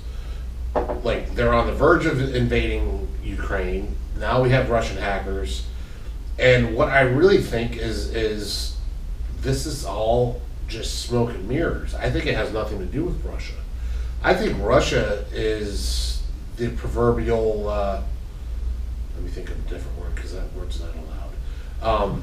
like 1.02 1.34
they're 1.34 1.54
on 1.54 1.66
the 1.66 1.72
verge 1.72 2.06
of 2.06 2.34
invading 2.34 3.08
Ukraine. 3.22 3.96
Now 4.18 4.42
we 4.42 4.50
have 4.50 4.70
Russian 4.70 4.96
hackers, 4.96 5.64
and 6.38 6.74
what 6.74 6.88
I 6.88 7.00
really 7.00 7.40
think 7.40 7.76
is 7.76 8.14
is 8.14 8.76
this 9.40 9.66
is 9.66 9.84
all 9.84 10.40
just 10.66 11.02
smoke 11.02 11.30
and 11.30 11.48
mirrors. 11.48 11.94
I 11.94 12.10
think 12.10 12.26
it 12.26 12.34
has 12.34 12.52
nothing 12.52 12.78
to 12.78 12.86
do 12.86 13.04
with 13.04 13.24
Russia. 13.24 13.54
I 14.22 14.34
think 14.34 14.58
Russia 14.60 15.24
is 15.32 16.22
the 16.56 16.70
proverbial. 16.70 17.68
Uh, 17.68 18.02
let 19.14 19.22
me 19.22 19.30
think 19.30 19.50
of 19.50 19.58
a 19.58 19.68
different 19.68 19.98
word 19.98 20.14
because 20.14 20.32
that 20.32 20.52
word's 20.54 20.80
not 20.80 20.90
allowed. 21.82 22.12
Um, 22.12 22.22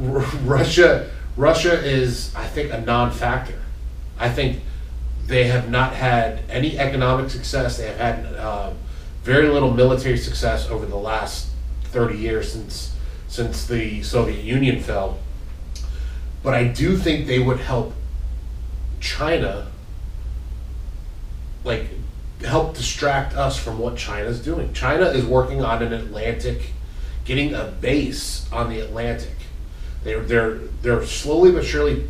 R- 0.00 0.20
Russia, 0.44 1.10
Russia 1.36 1.72
is, 1.84 2.34
I 2.34 2.46
think, 2.46 2.72
a 2.72 2.80
non-factor. 2.80 3.60
I 4.18 4.28
think 4.28 4.62
they 5.26 5.44
have 5.44 5.70
not 5.70 5.92
had 5.92 6.40
any 6.48 6.78
economic 6.78 7.30
success. 7.30 7.78
They 7.78 7.86
have 7.86 7.96
had 7.96 8.26
uh, 8.36 8.72
very 9.22 9.48
little 9.48 9.72
military 9.72 10.16
success 10.18 10.68
over 10.68 10.86
the 10.86 10.96
last 10.96 11.48
thirty 11.84 12.18
years 12.18 12.52
since 12.52 12.94
since 13.28 13.66
the 13.66 14.02
Soviet 14.02 14.42
Union 14.44 14.80
fell. 14.80 15.18
But 16.42 16.54
I 16.54 16.64
do 16.64 16.96
think 16.96 17.26
they 17.26 17.40
would 17.40 17.58
help 17.58 17.92
China, 19.00 19.66
like, 21.64 21.88
help 22.44 22.76
distract 22.76 23.34
us 23.34 23.58
from 23.58 23.78
what 23.78 23.96
China's 23.96 24.40
doing. 24.40 24.72
China 24.72 25.06
is 25.06 25.24
working 25.24 25.64
on 25.64 25.82
an 25.82 25.92
Atlantic, 25.92 26.70
getting 27.24 27.52
a 27.52 27.64
base 27.64 28.50
on 28.52 28.70
the 28.70 28.78
Atlantic. 28.80 29.34
They're 30.04 30.20
they're 30.20 30.58
they're 30.82 31.04
slowly 31.04 31.50
but 31.50 31.64
surely 31.64 32.08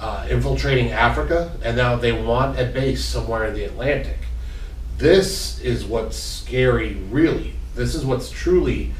uh, 0.00 0.26
infiltrating 0.30 0.90
Africa, 0.90 1.52
and 1.62 1.76
now 1.76 1.96
they 1.96 2.12
want 2.12 2.58
a 2.58 2.64
base 2.66 3.04
somewhere 3.04 3.46
in 3.46 3.54
the 3.54 3.64
Atlantic. 3.64 4.18
This 4.98 5.58
is 5.60 5.84
what's 5.84 6.16
scary, 6.16 6.94
really. 7.10 7.54
This 7.74 7.94
is 7.94 8.04
what's 8.04 8.30
truly 8.30 8.92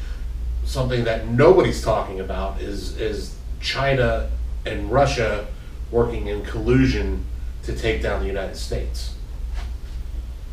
something 0.64 1.04
that 1.04 1.28
nobody's 1.28 1.82
talking 1.82 2.20
about 2.20 2.60
is 2.60 2.98
is 2.98 3.36
China 3.60 4.28
and 4.64 4.90
Russia 4.90 5.46
working 5.90 6.26
in 6.26 6.42
collusion 6.44 7.24
to 7.62 7.74
take 7.74 8.02
down 8.02 8.20
the 8.20 8.26
United 8.26 8.56
States. 8.56 9.14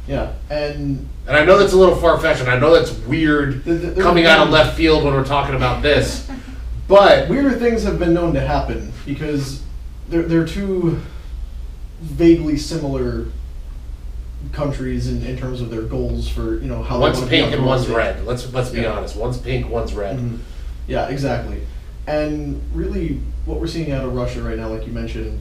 Yeah, 0.08 0.34
and 0.50 1.08
And 1.28 1.38
I 1.38 1.46
know 1.46 1.58
that's 1.58 1.74
a 1.74 1.78
little 1.78 1.96
far 1.96 2.20
fetched, 2.20 2.42
and 2.42 2.50
I 2.50 2.60
know 2.60 2.74
that's 2.74 2.92
weird 2.92 3.64
The- 3.64 3.74
the- 3.74 4.02
coming 4.02 4.26
out 4.26 4.46
of 4.46 4.50
left 4.50 4.76
field 4.76 5.04
when 5.06 5.14
we're 5.14 5.24
talking 5.26 5.56
about 5.56 5.82
this, 5.82 6.30
but 6.88 7.30
weirder 7.30 7.52
things 7.58 7.84
have 7.84 7.98
been 8.00 8.14
known 8.14 8.34
to 8.34 8.42
happen 8.42 8.92
because 9.06 9.62
they're 10.10 10.24
they're 10.24 10.46
two 10.48 11.00
vaguely 12.02 12.58
similar 12.58 13.28
countries 14.52 15.08
in, 15.08 15.26
in 15.26 15.38
terms 15.38 15.62
of 15.62 15.70
their 15.70 15.84
goals 15.84 16.28
for 16.28 16.56
you 16.60 16.68
know 16.68 16.84
how 16.84 16.96
they 16.98 17.02
one's 17.02 17.22
be 17.22 17.28
pink 17.28 17.54
and 17.54 17.66
one's 17.66 17.88
red. 17.88 18.26
Let's 18.26 18.52
let's 18.54 18.70
be 18.70 18.82
Yeah. 18.82 18.94
honest. 18.94 19.16
One's 19.16 19.38
pink, 19.38 19.70
one's 19.70 19.94
red. 19.94 20.18
Mhm. 20.18 20.40
Yeah, 20.88 21.08
exactly. 21.08 21.60
And 22.08 22.62
really, 22.74 23.22
what 23.46 23.60
we're 23.62 23.68
seeing 23.68 23.92
out 23.92 24.04
of 24.04 24.14
Russia 24.14 24.44
right 24.44 24.58
now, 24.58 24.68
like 24.70 24.86
you 24.86 24.92
mentioned, 24.92 25.40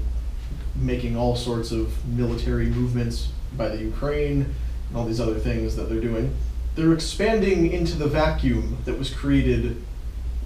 making 0.76 1.16
all 1.16 1.34
sorts 1.34 1.72
of 1.72 1.92
military 2.06 2.66
movements 2.66 3.28
by 3.56 3.68
the 3.68 3.78
Ukraine 3.78 4.46
and 4.88 4.96
all 4.96 5.04
these 5.04 5.20
other 5.20 5.34
things 5.38 5.74
that 5.76 5.88
they're 5.88 6.00
doing, 6.00 6.32
they're 6.76 6.92
expanding 6.92 7.72
into 7.72 7.96
the 7.96 8.06
vacuum 8.06 8.78
that 8.84 8.98
was 8.98 9.10
created 9.10 9.82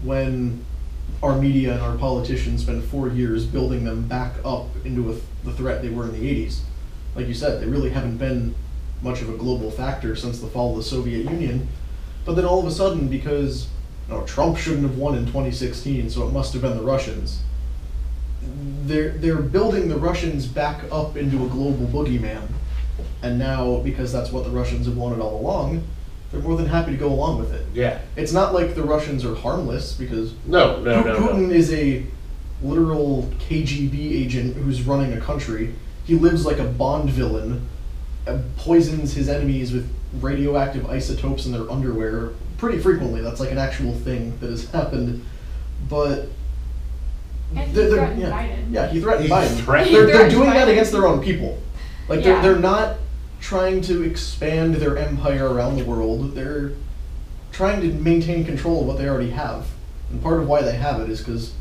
when 0.02 0.64
our 1.22 1.36
media 1.36 1.72
and 1.72 1.82
our 1.82 1.96
politicians 1.96 2.62
spent 2.62 2.84
four 2.84 3.08
years 3.08 3.46
building 3.46 3.84
them 3.84 4.06
back 4.06 4.34
up 4.44 4.66
into 4.84 5.10
a, 5.10 5.16
the 5.44 5.52
threat 5.52 5.82
they 5.82 5.88
were 5.88 6.04
in 6.04 6.12
the 6.12 6.46
80s. 6.46 6.60
Like 7.14 7.26
you 7.26 7.34
said, 7.34 7.60
they 7.60 7.66
really 7.66 7.90
haven't 7.90 8.18
been 8.18 8.54
much 9.02 9.22
of 9.22 9.28
a 9.28 9.36
global 9.36 9.70
factor 9.70 10.14
since 10.16 10.40
the 10.40 10.46
fall 10.46 10.72
of 10.72 10.76
the 10.76 10.82
Soviet 10.82 11.30
Union. 11.30 11.68
But 12.24 12.34
then 12.34 12.44
all 12.44 12.60
of 12.60 12.66
a 12.66 12.70
sudden, 12.70 13.08
because 13.08 13.68
you 14.08 14.14
know, 14.14 14.24
Trump 14.24 14.56
shouldn't 14.56 14.82
have 14.82 14.98
won 14.98 15.16
in 15.16 15.26
2016, 15.26 16.10
so 16.10 16.26
it 16.26 16.32
must 16.32 16.52
have 16.52 16.62
been 16.62 16.76
the 16.76 16.82
Russians. 16.82 17.40
They're 18.84 19.10
they're 19.10 19.42
building 19.42 19.88
the 19.88 19.96
Russians 19.96 20.46
back 20.46 20.84
up 20.92 21.16
into 21.16 21.44
a 21.44 21.48
global 21.48 21.86
boogeyman, 21.86 22.46
and 23.22 23.38
now 23.38 23.78
because 23.80 24.12
that's 24.12 24.30
what 24.30 24.44
the 24.44 24.50
Russians 24.50 24.86
have 24.86 24.96
wanted 24.96 25.20
all 25.20 25.40
along, 25.40 25.82
they're 26.32 26.40
more 26.40 26.56
than 26.56 26.66
happy 26.66 26.90
to 26.92 26.96
go 26.96 27.08
along 27.08 27.38
with 27.38 27.52
it. 27.52 27.64
Yeah. 27.72 27.98
It's 28.16 28.32
not 28.32 28.52
like 28.54 28.74
the 28.74 28.82
Russians 28.82 29.24
are 29.24 29.34
harmless 29.34 29.92
because 29.92 30.32
No, 30.46 30.80
no, 30.80 31.02
Pu- 31.02 31.08
no, 31.08 31.14
Putin 31.18 31.48
no. 31.48 31.54
is 31.54 31.72
a 31.72 32.04
literal 32.62 33.30
KGB 33.48 34.12
agent 34.24 34.56
who's 34.56 34.82
running 34.82 35.12
a 35.12 35.20
country. 35.20 35.74
He 36.04 36.14
lives 36.14 36.44
like 36.46 36.58
a 36.58 36.64
Bond 36.64 37.10
villain, 37.10 37.68
uh, 38.26 38.38
poisons 38.56 39.14
his 39.14 39.28
enemies 39.28 39.72
with 39.72 39.88
radioactive 40.20 40.88
isotopes 40.90 41.46
in 41.46 41.52
their 41.52 41.70
underwear 41.70 42.30
pretty 42.58 42.78
frequently. 42.78 43.20
That's 43.20 43.38
like 43.40 43.50
an 43.52 43.58
actual 43.58 43.92
thing 43.92 44.36
that 44.40 44.50
has 44.50 44.68
happened. 44.70 45.24
But 45.88 46.28
And 47.54 47.60
he 47.68 47.72
they're- 47.72 47.88
they're- 47.88 47.98
threatened 47.98 48.20
yeah, 48.22 48.30
Biden. 48.30 48.72
yeah, 48.72 48.86
he 48.88 49.00
threatened 49.00 49.24
He 49.26 49.30
Biden. 49.30 49.56
threatened- 49.58 49.94
they're, 49.94 50.06
they're 50.06 50.14
threatened 50.14 50.30
doing 50.32 50.50
that 50.50 50.68
against 50.68 50.90
their 50.92 51.06
own 51.06 51.20
people. 51.22 51.58
Like 52.08 52.24
Yeah. 52.24 52.40
they're 52.40 52.54
they're 52.54 52.62
not 52.62 52.96
trying 53.40 53.80
to 53.82 54.02
expand 54.02 54.76
their 54.76 54.96
empire 54.96 55.52
around 55.52 55.76
the 55.76 55.84
world. 55.84 56.34
They're 56.34 56.72
trying 57.52 57.80
to 57.82 57.92
maintain 57.92 58.44
control 58.44 58.80
of 58.82 58.86
what 58.86 58.98
they 58.98 59.08
already 59.08 59.30
have. 59.30 59.66
And 60.10 60.22
part 60.22 60.40
of 60.40 60.48
why 60.48 60.62
they 60.62 60.76
have 60.76 61.00
it 61.00 61.10
is 61.10 61.20
because 61.20 61.52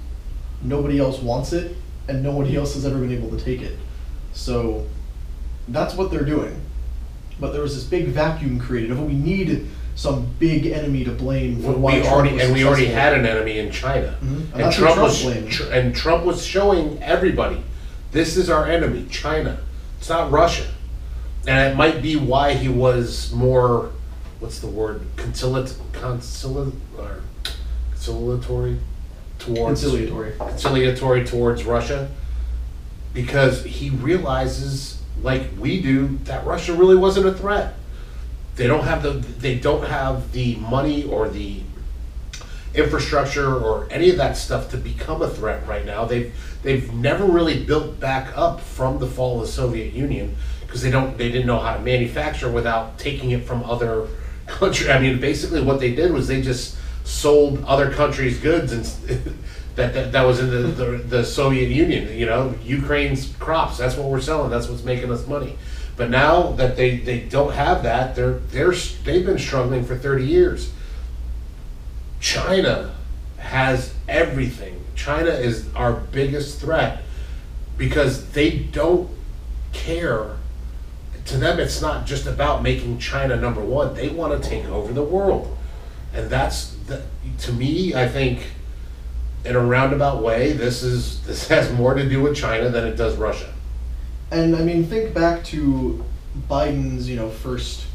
nobody 0.61 0.99
else 0.99 1.19
wants 1.19 1.53
it 1.53 1.75
and 2.07 2.21
nobody 2.23 2.55
else 2.55 2.73
has 2.75 2.85
ever 2.85 2.99
been 2.99 3.11
able 3.11 3.29
to 3.37 3.43
take 3.43 3.61
it. 3.61 3.77
So 4.33 4.85
that's 5.67 5.95
what 5.95 6.11
they're 6.11 6.25
doing. 6.25 6.59
But 7.39 7.51
there 7.51 7.61
was 7.61 7.75
this 7.75 7.83
big 7.83 8.07
vacuum 8.07 8.59
created 8.59 8.91
of 8.91 8.99
what 8.99 9.07
we 9.07 9.15
need 9.15 9.67
some 9.95 10.27
big 10.39 10.65
enemy 10.67 11.03
to 11.05 11.11
blame 11.11 11.61
for 11.61 11.69
We 11.69 11.75
why 11.75 11.99
Trump 11.99 12.11
already 12.13 12.33
was 12.33 12.43
and 12.43 12.53
we 12.53 12.65
already 12.65 12.87
had 12.87 13.13
an 13.13 13.25
enemy 13.25 13.59
in 13.59 13.71
China, 13.71 14.17
Mhm. 14.21 14.51
And 14.53 14.61
and, 14.63 14.73
Trump 14.73 14.95
Trump 14.95 15.01
was 15.01 15.25
tr- 15.49 15.71
and 15.71 15.95
Trump 15.95 16.25
was 16.25 16.45
showing 16.45 17.01
everybody 17.01 17.57
this 18.11 18.35
is 18.35 18.49
our 18.49 18.67
enemy, 18.67 19.05
China. 19.09 19.57
It's 19.99 20.09
not 20.09 20.31
Russia, 20.31 20.65
and 21.47 21.71
it 21.71 21.75
might 21.75 22.01
be 22.01 22.15
why 22.15 22.53
he 22.53 22.69
was 22.69 23.31
more, 23.31 23.91
what's 24.39 24.59
the 24.59 24.67
word, 24.67 25.01
conciliat, 25.15 25.73
conciliat, 25.91 26.73
or 26.97 27.21
conciliatory 27.91 28.79
towards 29.39 29.81
conciliatory. 29.81 30.33
conciliatory 30.37 31.25
towards 31.25 31.63
Russia 31.63 32.09
because 33.13 33.63
he 33.63 33.89
realizes, 33.89 35.01
like 35.21 35.43
we 35.59 35.81
do, 35.81 36.19
that 36.25 36.45
Russia 36.45 36.73
really 36.73 36.97
wasn't 36.97 37.25
a 37.25 37.33
threat. 37.33 37.75
They 38.55 38.67
don't 38.67 38.83
have 38.83 39.03
the 39.03 39.11
they 39.11 39.59
don't 39.59 39.85
have 39.85 40.31
the 40.31 40.55
money 40.55 41.03
or 41.03 41.29
the 41.29 41.61
infrastructure 42.73 43.55
or 43.55 43.87
any 43.89 44.09
of 44.09 44.17
that 44.17 44.35
stuff 44.35 44.69
to 44.71 44.77
become 44.77 45.21
a 45.21 45.29
threat 45.29 45.65
right 45.67 45.85
now. 45.85 46.05
They've 46.05 46.33
they've 46.63 46.93
never 46.93 47.25
really 47.25 47.63
built 47.63 47.99
back 47.99 48.35
up 48.35 48.61
from 48.61 48.99
the 48.99 49.07
fall 49.07 49.41
of 49.41 49.47
the 49.47 49.51
Soviet 49.51 49.93
Union 49.93 50.35
because 50.75 50.83
they 50.83 50.91
don't 50.91 51.17
they 51.17 51.31
didn't 51.31 51.47
know 51.47 51.57
how 51.57 51.73
to 51.73 51.79
manufacture 51.79 52.51
without 52.51 52.99
taking 52.99 53.31
it 53.31 53.45
from 53.45 53.63
other 53.63 54.09
countries. 54.45 54.89
I 54.89 54.99
mean, 54.99 55.21
basically 55.21 55.61
what 55.61 55.79
they 55.79 55.95
did 55.95 56.11
was 56.11 56.27
they 56.27 56.41
just 56.41 56.75
sold 57.05 57.63
other 57.63 57.89
countries' 57.93 58.39
goods 58.39 58.73
and 58.73 58.83
that 59.75 59.93
that, 59.93 60.11
that 60.11 60.23
was 60.23 60.41
in 60.41 60.49
the, 60.49 60.57
the 60.67 60.85
the 60.97 61.23
Soviet 61.23 61.69
Union. 61.69 62.13
You 62.17 62.25
know, 62.25 62.53
Ukraine's 62.61 63.33
crops. 63.39 63.77
That's 63.77 63.95
what 63.95 64.09
we're 64.09 64.19
selling. 64.19 64.49
That's 64.49 64.67
what's 64.67 64.83
making 64.83 65.13
us 65.13 65.25
money. 65.25 65.55
But 65.95 66.09
now 66.09 66.51
that 66.51 66.75
they, 66.75 66.97
they 66.97 67.21
don't 67.21 67.53
have 67.53 67.83
that, 67.83 68.17
they're 68.17 68.39
they're 68.51 68.73
they've 69.05 69.25
been 69.25 69.39
struggling 69.39 69.85
for 69.85 69.95
thirty 69.95 70.25
years. 70.25 70.73
China 72.19 72.93
has 73.37 73.93
everything. 74.09 74.83
China 74.93 75.29
is 75.29 75.73
our 75.73 75.93
biggest 75.93 76.59
threat 76.59 77.01
because 77.77 78.29
they 78.31 78.57
don't 78.57 79.09
care. 79.71 80.35
To 81.25 81.37
them, 81.37 81.59
it's 81.59 81.81
not 81.81 82.05
just 82.05 82.27
about 82.27 82.61
making 82.61 82.99
China 82.99 83.35
number 83.35 83.61
one. 83.61 83.95
They 83.95 84.09
want 84.09 84.41
to 84.41 84.49
take 84.49 84.65
over 84.65 84.93
the 84.93 85.03
world, 85.03 85.57
and 86.13 86.29
that's 86.29 86.75
the, 86.87 87.03
to 87.39 87.51
me. 87.51 87.95
I 87.95 88.07
think, 88.07 88.45
in 89.43 89.55
a 89.55 89.59
roundabout 89.59 90.21
way, 90.21 90.53
this 90.53 90.83
is 90.83 91.23
this 91.25 91.47
has 91.49 91.71
more 91.73 91.95
to 91.95 92.07
do 92.07 92.21
with 92.21 92.35
China 92.35 92.69
than 92.69 92.85
it 92.85 92.95
does 92.95 93.15
Russia. 93.15 93.51
And 94.31 94.55
I 94.55 94.61
mean, 94.61 94.85
think 94.85 95.13
back 95.13 95.43
to 95.45 96.03
Biden's, 96.49 97.09
you 97.09 97.15
know, 97.15 97.29
first 97.29 97.85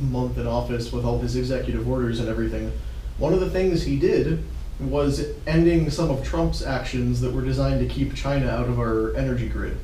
month 0.00 0.38
in 0.38 0.46
office 0.46 0.92
with 0.92 1.04
all 1.04 1.18
his 1.18 1.36
executive 1.36 1.88
orders 1.88 2.20
and 2.20 2.28
everything. 2.28 2.72
One 3.18 3.32
of 3.32 3.40
the 3.40 3.50
things 3.50 3.82
he 3.82 3.98
did 3.98 4.44
was 4.78 5.26
ending 5.46 5.90
some 5.90 6.10
of 6.10 6.24
Trump's 6.24 6.62
actions 6.62 7.20
that 7.20 7.32
were 7.32 7.42
designed 7.42 7.80
to 7.80 7.92
keep 7.92 8.14
China 8.14 8.48
out 8.48 8.68
of 8.68 8.78
our 8.78 9.14
energy 9.16 9.48
grid. 9.48 9.76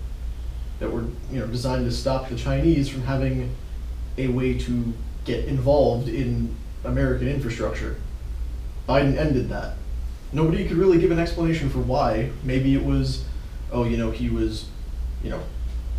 That 0.80 0.90
were, 0.90 1.04
you 1.30 1.38
know, 1.40 1.46
designed 1.46 1.84
to 1.84 1.92
stop 1.92 2.28
the 2.28 2.36
Chinese 2.36 2.88
from 2.88 3.02
having 3.02 3.54
a 4.18 4.28
way 4.28 4.58
to 4.58 4.92
get 5.24 5.44
involved 5.46 6.08
in 6.08 6.54
American 6.84 7.28
infrastructure. 7.28 7.96
Biden 8.88 9.16
ended 9.16 9.48
that. 9.48 9.76
Nobody 10.32 10.66
could 10.66 10.76
really 10.76 10.98
give 10.98 11.10
an 11.10 11.18
explanation 11.18 11.70
for 11.70 11.78
why. 11.78 12.30
Maybe 12.42 12.74
it 12.74 12.84
was, 12.84 13.24
oh, 13.72 13.84
you 13.84 13.96
know, 13.96 14.10
he 14.10 14.28
was, 14.28 14.66
you 15.22 15.30
know, 15.30 15.40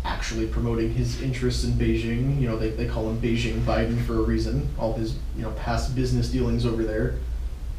actually 0.04 0.46
promoting 0.46 0.92
his 0.92 1.20
interests 1.20 1.64
in 1.64 1.72
Beijing. 1.72 2.40
You 2.40 2.48
know, 2.48 2.56
they, 2.56 2.70
they 2.70 2.86
call 2.86 3.08
him 3.08 3.20
Beijing 3.20 3.60
Biden 3.62 4.00
for 4.04 4.18
a 4.18 4.22
reason, 4.22 4.68
all 4.78 4.92
his, 4.92 5.16
you 5.36 5.42
know, 5.42 5.50
past 5.52 5.96
business 5.96 6.28
dealings 6.28 6.64
over 6.64 6.84
there. 6.84 7.16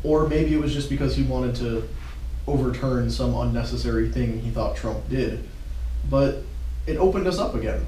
Or 0.03 0.27
maybe 0.27 0.53
it 0.53 0.59
was 0.59 0.73
just 0.73 0.89
because 0.89 1.15
he 1.15 1.23
wanted 1.23 1.55
to 1.57 1.87
overturn 2.47 3.09
some 3.09 3.35
unnecessary 3.35 4.09
thing 4.09 4.39
he 4.41 4.49
thought 4.49 4.75
Trump 4.75 5.07
did. 5.09 5.47
But 6.09 6.43
it 6.87 6.97
opened 6.97 7.27
us 7.27 7.37
up 7.37 7.53
again. 7.53 7.85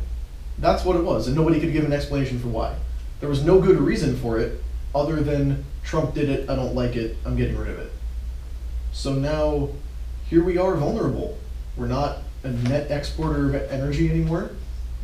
That's 0.59 0.83
what 0.83 0.97
it 0.97 1.03
was, 1.03 1.27
and 1.27 1.35
nobody 1.35 1.59
could 1.59 1.71
give 1.71 1.85
an 1.85 1.93
explanation 1.93 2.39
for 2.39 2.49
why. 2.49 2.75
There 3.21 3.29
was 3.29 3.43
no 3.43 3.59
good 3.59 3.79
reason 3.79 4.17
for 4.17 4.37
it 4.39 4.61
other 4.93 5.21
than 5.21 5.65
Trump 5.83 6.13
did 6.13 6.29
it, 6.29 6.49
I 6.49 6.55
don't 6.55 6.75
like 6.75 6.95
it, 6.95 7.17
I'm 7.25 7.35
getting 7.35 7.57
rid 7.57 7.69
of 7.69 7.79
it. 7.79 7.91
So 8.91 9.13
now, 9.13 9.69
here 10.29 10.43
we 10.43 10.57
are 10.57 10.75
vulnerable. 10.75 11.37
We're 11.77 11.87
not 11.87 12.19
a 12.43 12.49
net 12.49 12.91
exporter 12.91 13.55
of 13.55 13.71
energy 13.71 14.09
anymore. 14.09 14.51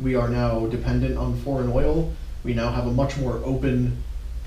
We 0.00 0.14
are 0.14 0.28
now 0.28 0.66
dependent 0.66 1.16
on 1.16 1.38
foreign 1.38 1.70
oil. 1.72 2.12
We 2.44 2.52
now 2.52 2.70
have 2.70 2.86
a 2.86 2.92
much 2.92 3.16
more 3.16 3.40
open 3.44 4.02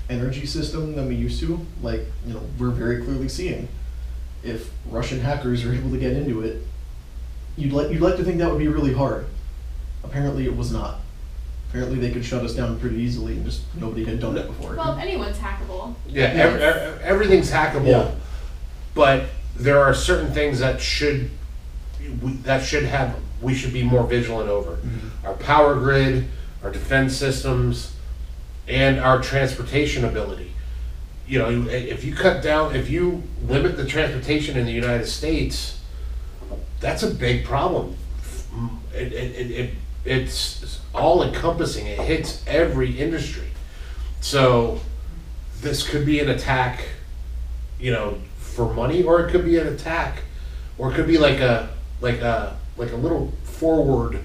energy 0.08 0.46
system 0.46 0.94
than 0.94 1.08
we 1.08 1.14
used 1.14 1.40
to. 1.40 1.66
Like, 1.82 2.02
you 2.26 2.34
know, 2.34 2.42
we're 2.58 2.70
very 2.70 3.02
clearly 3.02 3.28
seeing. 3.28 3.68
If 4.42 4.70
Russian 4.86 5.20
hackers 5.20 5.64
are 5.64 5.72
able 5.72 5.90
to 5.90 5.98
get 5.98 6.12
into 6.12 6.42
it, 6.42 6.62
you'd 7.56 7.72
like 7.72 7.90
you'd 7.90 8.00
like 8.00 8.16
to 8.16 8.24
think 8.24 8.38
that 8.38 8.50
would 8.50 8.58
be 8.58 8.68
really 8.68 8.94
hard. 8.94 9.26
Apparently 10.04 10.44
it 10.46 10.56
was 10.56 10.72
not. 10.72 11.00
Apparently 11.68 11.98
they 11.98 12.10
could 12.10 12.24
shut 12.24 12.42
us 12.44 12.54
down 12.54 12.78
pretty 12.80 12.96
easily 12.96 13.34
and 13.34 13.44
just 13.44 13.62
nobody 13.76 14.04
had 14.04 14.18
done 14.20 14.36
it 14.36 14.46
before. 14.46 14.74
Well, 14.74 14.98
anyone's 14.98 15.38
hackable. 15.38 15.94
Yeah, 16.08 16.24
ev- 16.24 16.36
ev- 16.36 16.60
er, 16.60 16.96
er, 16.96 17.00
everything's 17.02 17.50
hackable, 17.50 17.86
Yeah. 17.86 18.10
but 18.94 19.26
there 19.56 19.78
are 19.80 19.94
certain 19.94 20.32
things 20.32 20.58
that 20.58 20.80
should 20.80 21.30
we, 22.22 22.32
that 22.42 22.64
should 22.64 22.84
have 22.84 23.14
we 23.40 23.54
should 23.54 23.72
be 23.72 23.82
more 23.84 24.04
vigilant 24.04 24.48
over. 24.50 24.72
Mm-hmm. 24.76 25.26
Our 25.26 25.34
power 25.34 25.74
grid, 25.76 26.26
our 26.64 26.70
defense 26.70 27.16
systems, 27.16 27.94
and 28.66 28.98
our 28.98 29.22
transportation 29.22 30.04
ability. 30.04 30.52
You 31.28 31.38
know, 31.38 31.48
you- 31.50 31.70
eh, 31.70 31.74
if 31.88 32.04
you 32.04 32.14
cut 32.14 32.42
down, 32.42 32.74
if 32.74 32.90
you 32.90 33.22
limit 33.46 33.76
the 33.76 33.86
transportation 33.86 34.56
in 34.58 34.66
the 34.66 34.72
United 34.72 35.06
States, 35.06 35.78
that's 36.80 37.02
a 37.04 37.10
big 37.10 37.44
problem. 37.44 37.96
Mm, 38.52 38.70
it, 38.92 39.12
it, 39.12 39.36
it, 39.36 39.50
it, 39.52 39.74
it's 40.04 40.80
all 40.94 41.22
encompassing. 41.22 41.86
It 41.86 41.98
hits 42.00 42.42
every 42.46 42.98
industry. 42.98 43.48
So 44.20 44.80
this 45.60 45.86
could 45.88 46.04
be 46.06 46.20
an 46.20 46.28
attack, 46.30 46.84
you 47.78 47.92
know, 47.92 48.18
for 48.38 48.72
money, 48.72 49.02
or 49.02 49.26
it 49.26 49.30
could 49.30 49.44
be 49.44 49.58
an 49.58 49.68
attack, 49.68 50.22
or 50.78 50.92
it 50.92 50.94
could 50.94 51.06
be 51.06 51.18
like 51.18 51.40
a 51.40 51.70
like 52.00 52.20
a 52.20 52.56
like 52.76 52.92
a 52.92 52.96
little 52.96 53.32
forward. 53.44 54.18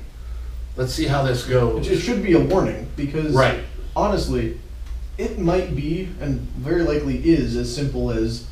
Let's 0.77 0.93
see 0.93 1.05
how 1.05 1.23
this 1.23 1.45
goes. 1.45 1.87
it 1.87 1.99
should 1.99 2.21
be 2.23 2.33
a 2.33 2.39
warning 2.39 2.89
because 2.97 3.33
Right. 3.33 3.61
honestly, 3.95 4.59
it 5.17 5.39
might 5.39 5.75
be 5.75 6.09
and 6.19 6.39
very 6.57 6.83
likely 6.83 7.17
is 7.25 7.55
as 7.55 7.73
simple 7.73 8.11
as 8.11 8.45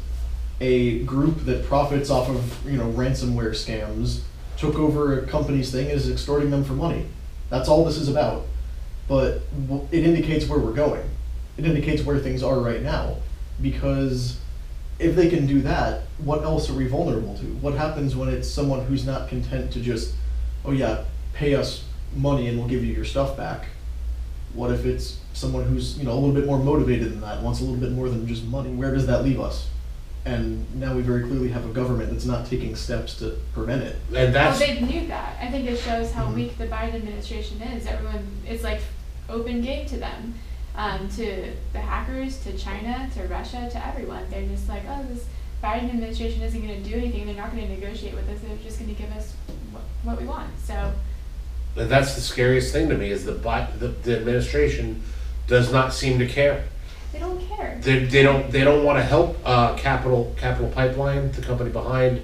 a 0.62 1.00
group 1.04 1.44
that 1.46 1.66
profits 1.66 2.10
off 2.10 2.30
of 2.30 2.70
you 2.70 2.78
know 2.78 2.90
ransomware 2.92 3.52
scams 3.52 4.22
took 4.64 4.76
over 4.76 5.20
a 5.20 5.28
company's 5.28 5.74
thing 5.74 5.90
is 5.90 6.10
extorting 6.10 6.50
them 6.50 6.64
for 6.64 6.72
money. 6.72 7.06
That's 7.50 7.68
all 7.68 7.84
this 7.84 7.98
is 7.98 8.08
about. 8.08 8.46
But 9.10 9.42
it 9.92 10.06
indicates 10.06 10.48
where 10.48 10.58
we're 10.58 10.72
going. 10.72 11.04
It 11.58 11.66
indicates 11.66 12.02
where 12.04 12.18
things 12.18 12.42
are 12.42 12.60
right 12.60 12.82
now 12.82 13.18
because 13.62 14.40
if 15.00 15.18
they 15.18 15.30
can 15.30 15.46
do 15.48 15.62
that, 15.64 16.04
what 16.18 16.44
else 16.44 16.70
are 16.70 16.74
we 16.74 16.88
vulnerable 16.88 17.38
to? 17.40 17.44
What 17.56 17.74
happens 17.74 18.16
when 18.16 18.30
it's 18.30 18.48
someone 18.48 18.86
who's 18.86 19.06
not 19.06 19.28
content 19.28 19.74
to 19.74 19.82
just, 19.82 20.16
oh 20.64 20.72
yeah, 20.72 21.04
pay 21.34 21.56
us 21.56 21.84
money 22.16 22.48
and 22.48 22.58
we'll 22.58 22.70
give 22.70 22.86
you 22.86 22.94
your 22.94 23.04
stuff 23.04 23.36
back? 23.36 23.66
What 24.54 24.72
if 24.72 24.86
it's 24.86 25.18
someone 25.34 25.66
who's, 25.66 25.98
you 25.98 26.06
know, 26.06 26.14
a 26.14 26.20
little 26.20 26.34
bit 26.34 26.46
more 26.46 26.58
motivated 26.58 27.12
than 27.12 27.20
that, 27.20 27.42
wants 27.42 27.60
a 27.60 27.64
little 27.64 27.80
bit 27.80 27.92
more 27.92 28.08
than 28.08 28.26
just 28.26 28.46
money? 28.46 28.74
Where 28.74 28.94
does 28.94 29.08
that 29.08 29.26
leave 29.26 29.42
us? 29.42 29.68
And 30.26 30.74
now 30.80 30.96
we 30.96 31.02
very 31.02 31.24
clearly 31.24 31.50
have 31.50 31.66
a 31.66 31.74
government 31.74 32.12
that's 32.12 32.26
not 32.26 32.46
taking 32.46 32.76
steps 32.76 33.16
to 33.20 33.38
prevent 33.54 33.84
it. 33.84 33.98
And 34.16 34.34
that's 34.34 34.58
well, 34.60 34.68
they 34.70 34.80
knew 34.82 35.08
that. 35.08 35.36
I 35.42 35.50
think 35.52 35.68
it 35.70 35.78
shows 35.80 36.12
how 36.14 36.28
Mhm. 36.28 36.36
weak 36.36 36.58
the 36.58 36.68
Biden 36.68 36.96
administration 36.96 37.62
is. 37.62 37.86
Everyone, 37.86 38.26
it's 38.48 38.64
like 38.64 38.80
open 39.30 39.62
game 39.62 39.86
to 39.88 39.98
them, 39.98 40.34
um, 40.78 41.10
to 41.18 41.52
the 41.74 41.80
hackers, 41.80 42.38
to 42.44 42.58
China, 42.58 43.10
to 43.16 43.24
Russia, 43.28 43.68
to 43.70 43.86
everyone. 43.88 44.24
They're 44.30 44.48
just 44.48 44.70
like, 44.70 44.84
oh, 44.90 45.04
this 45.14 45.26
Biden 45.62 45.90
administration 45.90 46.42
isn't 46.42 46.62
going 46.66 46.82
to 46.84 46.90
do 46.90 46.96
anything. 46.96 47.26
They're 47.26 47.36
not 47.36 47.52
going 47.54 47.68
to 47.68 47.74
negotiate 47.74 48.14
with 48.16 48.30
us. 48.30 48.40
They're 48.48 48.58
just 48.64 48.80
going 48.80 48.96
to 48.96 49.02
give 49.02 49.12
us 49.12 49.34
what, 49.72 49.84
what 50.04 50.22
we 50.22 50.26
want. 50.28 50.50
So, 50.64 50.94
And 51.76 51.90
that's 51.90 52.16
the 52.16 52.22
scariest 52.22 52.72
thing 52.72 52.88
to 52.90 52.98
me 52.98 53.10
is 53.12 53.26
the, 53.26 53.32
Bi- 53.34 53.68
the 53.80 53.88
the 53.90 54.18
administration 54.20 55.02
does 55.48 55.72
not 55.72 55.94
seem 55.94 56.18
to 56.20 56.28
care. 56.28 56.64
They 57.14 57.20
don't 57.20 57.40
care. 57.48 57.80
They, 57.82 58.06
they 58.06 58.24
don't 58.24 58.52
they 58.52 58.64
don't 58.64 58.84
want 58.84 58.98
to 59.00 59.04
help 59.04 59.38
uh, 59.46 59.76
Capital 59.78 60.34
Capital 60.38 60.70
Pipeline, 60.72 61.32
the 61.32 61.42
company 61.42 61.70
behind 61.70 62.22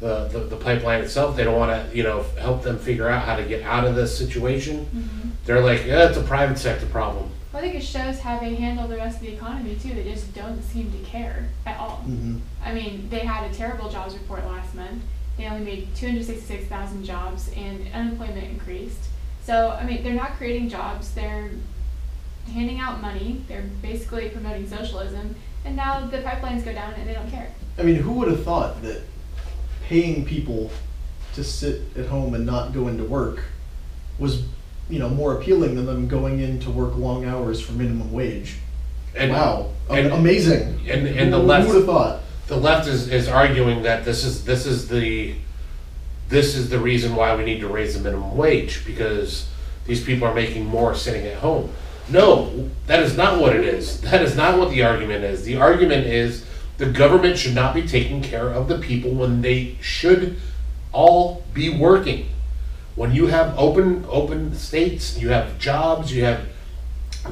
the, 0.00 0.28
the, 0.28 0.38
the 0.38 0.56
pipeline 0.56 1.02
itself. 1.02 1.36
They 1.36 1.44
don't 1.44 1.58
want 1.58 1.90
to 1.90 1.96
you 1.96 2.04
know 2.04 2.22
help 2.38 2.62
them 2.62 2.78
figure 2.78 3.08
out 3.08 3.24
how 3.26 3.36
to 3.36 3.44
get 3.44 3.62
out 3.64 3.84
of 3.84 3.94
this 3.96 4.16
situation. 4.16 4.86
Mhm. 4.86 5.30
They're 5.44 5.60
like, 5.60 5.84
yeah, 5.84 6.08
it's 6.08 6.16
a 6.16 6.22
private 6.22 6.58
sector 6.58 6.86
problem. 6.86 7.30
Well, 7.52 7.62
I 7.62 7.66
think 7.66 7.82
it 7.82 7.84
shows 7.84 8.20
how 8.20 8.38
they 8.38 8.54
handle 8.54 8.86
the 8.86 8.96
rest 8.96 9.16
of 9.16 9.22
the 9.22 9.32
economy 9.32 9.74
too. 9.76 9.94
They 9.94 10.04
just 10.04 10.34
don't 10.34 10.62
seem 10.62 10.92
to 10.92 10.98
care 10.98 11.48
at 11.66 11.78
all. 11.80 12.04
Mm-hmm. 12.06 12.36
I 12.62 12.74
mean, 12.74 13.08
they 13.08 13.20
had 13.20 13.50
a 13.50 13.54
terrible 13.54 13.88
jobs 13.88 14.14
report 14.14 14.44
last 14.44 14.74
month. 14.74 15.02
They 15.38 15.46
only 15.46 15.64
made 15.64 15.94
266,000 15.94 17.04
jobs 17.04 17.50
and 17.56 17.88
unemployment 17.94 18.44
increased. 18.44 19.00
So, 19.42 19.70
I 19.70 19.84
mean, 19.84 20.02
they're 20.02 20.12
not 20.12 20.32
creating 20.32 20.68
jobs, 20.68 21.14
they're 21.14 21.50
handing 22.48 22.80
out 22.80 23.00
money, 23.00 23.42
they're 23.48 23.64
basically 23.82 24.28
promoting 24.30 24.68
socialism, 24.68 25.34
and 25.64 25.76
now 25.76 26.06
the 26.06 26.18
pipelines 26.18 26.64
go 26.64 26.72
down 26.72 26.94
and 26.94 27.08
they 27.08 27.14
don't 27.14 27.30
care. 27.30 27.52
I 27.78 27.82
mean, 27.82 27.96
who 27.96 28.12
would 28.12 28.28
have 28.28 28.42
thought 28.44 28.82
that 28.82 29.02
paying 29.84 30.24
people 30.24 30.70
to 31.34 31.44
sit 31.44 31.82
at 31.96 32.06
home 32.06 32.34
and 32.34 32.44
not 32.44 32.72
go 32.72 32.88
into 32.88 33.04
work 33.04 33.44
was, 34.18 34.42
you 34.90 34.98
know, 34.98 35.08
more 35.08 35.36
appealing 35.38 35.76
than 35.76 35.86
them 35.86 36.08
going 36.08 36.40
in 36.40 36.58
to 36.60 36.70
work 36.70 36.96
long 36.96 37.24
hours 37.24 37.60
for 37.60 37.72
minimum 37.72 38.12
wage? 38.12 38.56
And, 39.14 39.32
wow, 39.32 39.70
and- 39.90 40.12
amazing! 40.12 40.80
and- 40.88 41.06
and 41.06 41.32
the 41.32 41.38
who, 41.38 41.46
left- 41.46 41.66
Who 41.66 41.72
would 41.74 41.76
have 41.78 41.86
thought? 41.86 42.20
the 42.48 42.56
left 42.56 42.88
is, 42.88 43.08
is 43.08 43.28
arguing 43.28 43.82
that 43.82 44.04
this 44.06 44.24
is 44.24 44.44
this 44.46 44.64
is 44.64 44.88
the 44.88 45.34
this 46.30 46.54
is 46.56 46.68
the 46.70 46.78
reason 46.78 47.14
why 47.14 47.34
we 47.36 47.44
need 47.44 47.60
to 47.60 47.68
raise 47.68 47.94
the 47.94 48.00
minimum 48.00 48.36
wage 48.36 48.84
because 48.86 49.48
these 49.86 50.02
people 50.04 50.26
are 50.28 50.34
making 50.34 50.64
more 50.66 50.94
sitting 50.94 51.26
at 51.26 51.36
home. 51.38 51.70
No, 52.10 52.70
that 52.86 53.00
is 53.02 53.16
not 53.16 53.40
what 53.40 53.54
it 53.54 53.64
is. 53.64 54.00
That 54.00 54.22
is 54.22 54.34
not 54.34 54.58
what 54.58 54.70
the 54.70 54.82
argument 54.82 55.24
is. 55.24 55.44
The 55.44 55.56
argument 55.56 56.06
is 56.06 56.46
the 56.78 56.86
government 56.86 57.36
should 57.36 57.54
not 57.54 57.74
be 57.74 57.86
taking 57.86 58.22
care 58.22 58.48
of 58.48 58.68
the 58.68 58.78
people 58.78 59.10
when 59.10 59.42
they 59.42 59.76
should 59.80 60.36
all 60.92 61.44
be 61.52 61.68
working. 61.68 62.28
When 62.94 63.12
you 63.12 63.26
have 63.26 63.56
open 63.58 64.04
open 64.08 64.54
states, 64.54 65.18
you 65.18 65.28
have 65.28 65.58
jobs, 65.58 66.12
you 66.12 66.24
have 66.24 66.46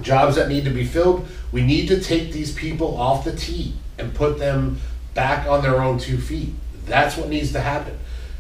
jobs 0.01 0.37
that 0.37 0.49
need 0.49 0.65
to 0.65 0.71
be 0.71 0.85
filled. 0.85 1.27
We 1.53 1.62
need 1.62 1.89
to 1.89 2.01
take 2.01 2.33
these 2.33 2.53
people 2.53 2.97
off 2.99 3.25
the 3.25 3.35
tee 3.35 3.75
and 3.99 4.15
put 4.15 4.39
them 4.39 4.79
back 5.15 5.47
on 5.49 5.62
their 5.62 5.83
own 5.83 5.99
two 5.99 6.19
feet. 6.19 6.51
That's 6.85 7.17
what 7.17 7.29
needs 7.29 7.53
to 7.53 7.61
happen. 7.61 7.99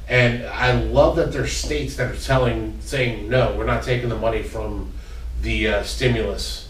And 0.08 0.46
I 0.46 0.72
love 0.72 1.16
that 1.16 1.32
there's 1.32 1.52
states 1.52 1.96
that 1.96 2.12
are 2.12 2.16
telling, 2.16 2.78
saying, 2.80 3.28
no, 3.28 3.56
we're 3.56 3.66
not 3.66 3.82
taking 3.82 4.08
the 4.08 4.16
money 4.16 4.42
from 4.42 4.92
the 5.42 5.68
uh, 5.68 5.82
stimulus. 5.82 6.68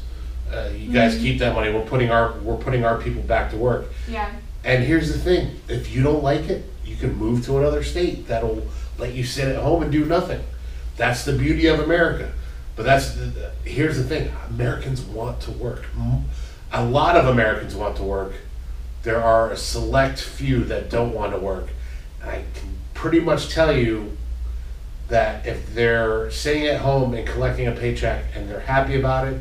Uh, 0.53 0.71
you 0.77 0.93
guys 0.93 1.17
keep 1.19 1.39
that 1.41 1.55
money. 1.55 1.73
We're 1.73 1.85
putting 1.85 2.11
our 2.11 2.33
we're 2.41 2.57
putting 2.57 2.85
our 2.85 2.99
people 3.01 3.23
back 3.23 3.51
to 3.51 3.57
work. 3.57 3.87
Yeah. 4.09 4.33
And 4.65 4.85
here's 4.85 5.13
the 5.13 5.19
thing: 5.19 5.61
if 5.69 5.95
you 5.95 6.03
don't 6.03 6.23
like 6.23 6.49
it, 6.49 6.65
you 6.85 6.97
can 6.97 7.15
move 7.15 7.45
to 7.47 7.59
another 7.59 7.83
state 7.83 8.29
that'll 8.29 8.67
let 8.99 9.13
you 9.13 9.25
sit 9.25 9.49
at 9.49 9.63
home 9.63 9.83
and 9.83 9.91
do 9.91 10.05
nothing. 10.05 10.41
That's 10.97 11.25
the 11.25 11.33
beauty 11.33 11.67
of 11.67 11.81
America. 11.81 12.33
But 12.77 12.85
that's 12.85 13.15
the, 13.15 13.53
here's 13.65 13.97
the 13.97 14.05
thing: 14.05 14.31
Americans 14.51 15.03
want 15.03 15.41
to 15.43 15.51
work. 15.53 15.85
A 16.73 16.85
lot 16.85 17.17
of 17.17 17.27
Americans 17.27 17.75
want 17.75 17.97
to 17.97 18.03
work. 18.03 18.35
There 19.03 19.23
are 19.23 19.51
a 19.51 19.57
select 19.57 20.21
few 20.21 20.65
that 20.65 20.91
don't 20.91 21.13
want 21.13 21.33
to 21.33 21.39
work. 21.39 21.69
And 22.21 22.31
I 22.31 22.45
can 22.55 22.77
pretty 22.95 23.21
much 23.21 23.51
tell 23.51 23.77
you 23.77 24.17
that 25.09 25.47
if 25.47 25.75
they're 25.75 26.31
sitting 26.31 26.67
at 26.67 26.81
home 26.81 27.15
and 27.15 27.27
collecting 27.27 27.69
a 27.69 27.73
paycheck 27.73 28.25
and 28.35 28.49
they're 28.49 28.61
happy 28.61 28.99
about 28.99 29.29
it, 29.29 29.41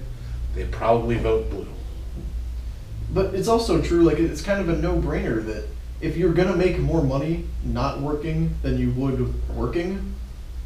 they 0.53 0.65
probably 0.65 1.17
vote 1.17 1.49
blue. 1.49 1.67
But 3.11 3.33
it's 3.33 3.47
also 3.47 3.81
true, 3.81 4.03
like, 4.03 4.19
it's 4.19 4.41
kind 4.41 4.59
of 4.59 4.69
a 4.69 4.79
no 4.79 4.97
brainer 4.97 5.43
that 5.45 5.67
if 6.01 6.17
you're 6.17 6.33
gonna 6.33 6.55
make 6.55 6.77
more 6.77 7.01
money 7.01 7.45
not 7.63 8.01
working 8.01 8.55
than 8.61 8.77
you 8.77 8.91
would 8.91 9.33
working, 9.55 10.13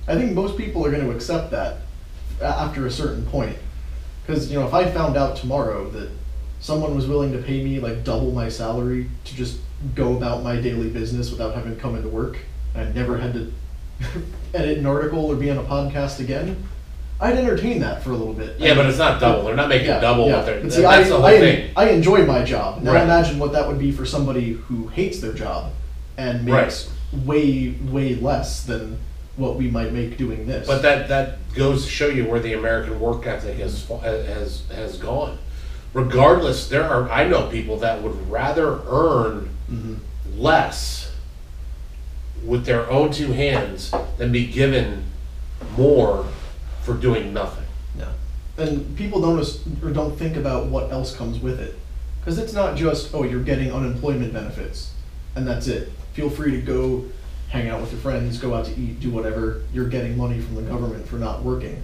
I 0.08 0.16
think 0.16 0.34
most 0.34 0.58
people 0.58 0.86
are 0.86 0.92
gonna 0.92 1.12
accept 1.12 1.52
that 1.52 1.78
after 2.42 2.86
a 2.86 2.92
certain 2.92 3.26
point. 3.26 3.58
Because, 4.26 4.52
you 4.52 4.60
know, 4.60 4.68
if 4.68 4.74
I 4.74 4.90
found 4.92 5.18
out 5.18 5.38
tomorrow 5.38 5.90
that 5.92 6.10
someone 6.60 6.96
was 6.96 7.08
willing 7.08 7.32
to 7.32 7.38
pay 7.38 7.64
me 7.64 7.80
like 7.80 8.04
double 8.04 8.32
my 8.32 8.50
salary 8.50 9.10
to 9.26 9.36
just 9.36 9.60
go 9.96 10.18
about 10.18 10.44
my 10.44 10.58
daily 10.58 10.90
business 10.90 11.32
without 11.32 11.56
having 11.56 11.76
to 11.76 11.82
come 11.82 11.96
into 11.96 12.10
work, 12.10 12.38
and 12.76 12.90
I 12.90 12.92
never 12.92 13.18
had 13.18 13.34
to 13.34 13.52
edit 14.54 14.78
an 14.78 14.86
article 14.86 15.26
or 15.26 15.36
be 15.36 15.50
on 15.50 15.58
a 15.58 15.64
podcast 15.64 16.20
again, 16.20 16.64
I'd 17.22 17.38
entertain 17.38 17.80
that 17.82 18.02
for 18.02 18.12
a 18.12 18.16
little 18.16 18.34
bit. 18.34 18.58
Yeah, 18.60 18.76
but 18.76 18.86
it's 18.86 18.98
not 18.98 19.20
double. 19.20 19.44
They're 19.44 19.56
not 19.56 19.68
making 19.70 19.88
Yeah, 19.88 20.00
double 20.00 20.28
yeah. 20.28 20.38
what 20.38 20.46
they're. 20.46 20.62
But 20.62 20.72
see, 20.74 20.86
I, 20.86 21.04
the 21.04 21.16
whole 21.16 21.26
I, 21.26 21.38
thing. 21.40 21.72
I 21.76 21.90
enjoy 21.90 22.26
my 22.26 22.44
job. 22.44 22.82
Now 22.82 22.94
Right. 22.94 23.04
imagine 23.04 23.40
what 23.40 23.52
that 23.52 23.68
would 23.68 23.78
be 23.80 23.92
for 23.92 24.06
somebody 24.06 24.52
who 24.54 24.88
hates 24.88 25.20
their 25.20 25.34
job 25.34 25.72
and 26.18 26.46
makes 26.46 26.90
way, 27.26 27.76
way 27.92 28.16
less 28.16 28.64
than 28.64 29.00
what 29.36 29.56
we 29.58 29.70
might 29.70 29.92
make 29.94 30.18
doing 30.18 30.46
this. 30.48 30.66
But 30.68 30.82
that 30.82 31.08
that 31.10 31.38
goes 31.56 31.84
to 31.86 31.90
show 31.92 32.08
you 32.08 32.26
where 32.26 32.40
the 32.40 32.54
American 32.54 33.00
work 33.00 33.26
ethic 33.28 33.58
has 33.58 33.86
has 33.88 34.64
has 34.74 34.98
gone. 34.98 35.38
Regardless, 35.94 36.68
there 36.70 36.84
are 36.84 37.10
I 37.10 37.28
know 37.28 37.48
people 37.48 37.78
that 37.80 38.02
would 38.02 38.30
rather 38.30 38.80
earn 38.88 39.50
Mhm. 39.72 39.98
less 40.38 41.09
with 42.46 42.66
their 42.66 42.90
own 42.90 43.12
two 43.12 43.32
hands 43.32 43.94
than 44.18 44.32
be 44.32 44.46
given 44.46 45.04
more 45.78 46.26
for 46.84 46.94
doing 46.94 47.34
nothing. 47.34 47.66
Yeah. 47.98 48.12
And 48.58 48.96
people 48.98 49.22
don't 49.22 49.40
as- 49.40 49.60
or 49.84 49.92
don't 49.92 50.18
think 50.18 50.36
about 50.36 50.68
what 50.68 50.92
else 50.92 51.16
comes 51.16 51.40
with 51.40 51.60
it, 51.60 51.78
because 52.20 52.38
it's 52.38 52.54
not 52.54 52.76
just 52.76 53.14
oh 53.14 53.24
you're 53.24 53.44
getting 53.44 53.72
unemployment 53.72 54.34
benefits, 54.34 54.92
and 55.36 55.48
that's 55.48 55.68
it. 55.68 55.92
Feel 56.14 56.30
free 56.30 56.52
to 56.52 56.62
go 56.62 57.06
hang 57.50 57.68
out 57.70 57.82
with 57.82 57.92
your 57.92 58.02
friends, 58.02 58.38
go 58.38 58.54
out 58.54 58.66
to 58.66 58.72
eat, 58.80 59.00
do 59.00 59.10
whatever. 59.10 59.62
You're 59.74 59.90
getting 59.90 60.18
money 60.18 60.40
from 60.40 60.56
the 60.56 60.62
government 60.62 61.08
for 61.08 61.16
not 61.16 61.44
working. 61.44 61.82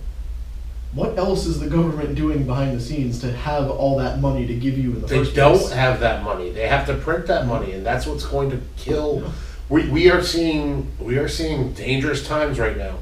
What 0.94 1.18
else 1.18 1.46
is 1.46 1.60
the 1.60 1.68
government 1.68 2.16
doing 2.16 2.46
behind 2.46 2.78
the 2.78 2.82
scenes 2.82 3.20
to 3.20 3.32
have 3.32 3.70
all 3.70 3.98
that 3.98 4.22
money 4.22 4.48
to 4.48 4.56
give 4.56 4.78
you 4.78 4.92
in 4.92 5.02
the 5.02 5.08
They 5.08 5.18
first 5.18 5.36
don't 5.36 5.72
have 5.72 6.00
that 6.00 6.24
money. 6.24 6.52
They 6.52 6.68
have 6.68 6.86
to 6.86 6.94
print 6.94 7.28
that 7.28 7.48
money, 7.48 7.74
and 7.74 7.86
that's 7.86 8.06
what's 8.06 8.26
going 8.26 8.50
to 8.52 8.62
kill. 8.78 9.30
We, 9.70 9.90
we 9.90 10.12
are 10.12 10.22
seeing 10.22 10.92
we 11.00 11.18
are 11.18 11.28
seeing 11.28 11.74
dangerous 11.74 12.26
times 12.26 12.60
right 12.60 12.78
now. 12.78 13.00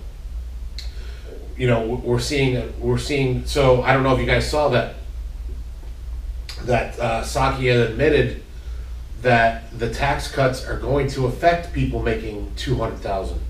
You 1.58 1.68
know, 1.68 1.86
we're 2.04 2.20
seeing 2.20 2.74
we're 2.80 2.98
seeing. 2.98 3.46
So 3.46 3.82
I 3.82 3.94
don't 3.94 4.04
know 4.04 4.14
if 4.14 4.20
you 4.20 4.26
guys 4.26 4.50
saw 4.50 4.70
that. 4.70 4.96
That 6.64 6.98
uh, 6.98 7.24
Psaki 7.24 7.70
had 7.70 7.90
admitted 7.90 8.42
that 9.22 9.78
the 9.78 9.90
tax 9.90 10.32
cuts 10.32 10.66
are 10.66 10.78
going 10.78 11.08
to 11.10 11.26
affect 11.26 11.74
people 11.74 12.02
making 12.02 12.54
two 12.56 12.76
hundred 12.76 13.00
thousand. 13.00 13.42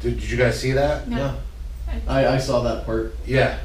Did, 0.00 0.20
did 0.20 0.30
you 0.30 0.36
guys 0.36 0.60
see 0.60 0.72
that? 0.72 1.08
No. 1.08 1.16
Yeah, 1.88 2.00
I, 2.06 2.26
I 2.26 2.38
saw 2.38 2.62
that 2.62 2.84
part. 2.84 3.16
Yeah. 3.26 3.58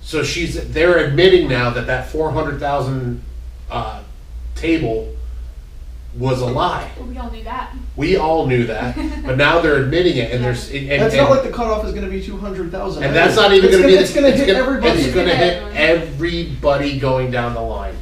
So 0.00 0.22
she's 0.22 0.70
they're 0.72 0.98
admitting 1.04 1.48
now 1.48 1.70
that 1.70 1.86
that 1.88 2.08
four 2.08 2.30
hundred 2.30 2.60
thousand 2.60 3.22
uh, 3.70 4.02
table 4.54 5.16
was 6.14 6.40
a 6.40 6.46
lie. 6.46 6.90
Well, 6.98 7.06
we 7.06 7.16
all 7.18 7.30
knew 7.30 7.44
that. 7.44 7.74
We 7.96 8.16
all 8.16 8.46
knew 8.46 8.66
that, 8.66 8.96
but 9.24 9.36
now 9.36 9.60
they're 9.60 9.82
admitting 9.82 10.16
it, 10.16 10.32
and 10.32 10.44
there's 10.44 10.70
and, 10.70 10.90
That's 10.90 11.14
and, 11.14 11.22
not 11.22 11.30
like 11.30 11.44
the 11.44 11.50
cutoff 11.52 11.84
is 11.84 11.92
going 11.92 12.04
to 12.04 12.10
be 12.10 12.24
two 12.24 12.36
hundred 12.36 12.72
thousand. 12.72 13.04
and 13.04 13.14
that's 13.14 13.36
not 13.36 13.52
even 13.52 13.70
going 13.70 13.82
to 13.82 13.88
be. 13.88 13.94
It's 13.94 14.12
going 14.12 14.30
to 14.30 14.36
hit 14.36 14.46
gonna- 14.46 14.58
everybody. 14.58 15.00
It's 15.00 15.14
going 15.14 15.28
to 15.28 15.36
hit 15.36 15.62
everybody 15.74 16.98
going 16.98 17.30
down 17.30 17.54
the 17.54 17.60
line, 17.60 17.96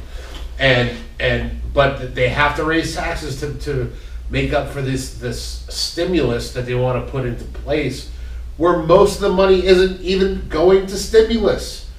and 0.57 0.91
and 1.19 1.61
but 1.73 2.15
they 2.15 2.29
have 2.29 2.55
to 2.55 2.63
raise 2.63 2.95
taxes 2.95 3.39
to 3.41 3.53
to 3.59 3.91
make 4.29 4.53
up 4.53 4.69
for 4.69 4.81
this 4.81 5.15
this 5.15 5.65
stimulus 5.69 6.53
that 6.53 6.65
they 6.65 6.75
want 6.75 7.03
to 7.05 7.11
put 7.11 7.25
into 7.25 7.43
place, 7.45 8.09
where 8.57 8.79
most 8.83 9.15
of 9.15 9.21
the 9.21 9.29
money 9.29 9.65
isn't 9.65 10.01
even 10.01 10.47
going 10.49 10.87
to 10.87 10.97
stimulus. 10.97 11.89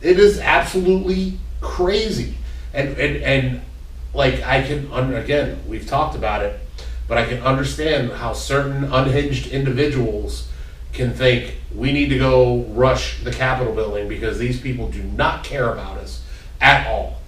It 0.00 0.18
is 0.18 0.38
absolutely 0.38 1.38
crazy, 1.60 2.36
and 2.72 2.96
and 2.96 3.16
and 3.22 3.60
like 4.14 4.42
I 4.42 4.62
can 4.62 4.92
again 5.14 5.60
we've 5.66 5.86
talked 5.86 6.16
about 6.16 6.42
it, 6.42 6.60
but 7.08 7.18
I 7.18 7.26
can 7.26 7.42
understand 7.42 8.12
how 8.12 8.32
certain 8.32 8.84
unhinged 8.84 9.48
individuals 9.48 10.48
can 10.92 11.14
think 11.14 11.56
we 11.74 11.92
need 11.92 12.08
to 12.10 12.18
go 12.18 12.64
rush 12.64 13.22
the 13.24 13.32
Capitol 13.32 13.74
building 13.74 14.08
because 14.08 14.38
these 14.38 14.60
people 14.60 14.88
do 14.88 15.02
not 15.02 15.42
care 15.42 15.72
about 15.72 15.96
us 15.98 16.22
at 16.60 16.86
all. 16.86 17.20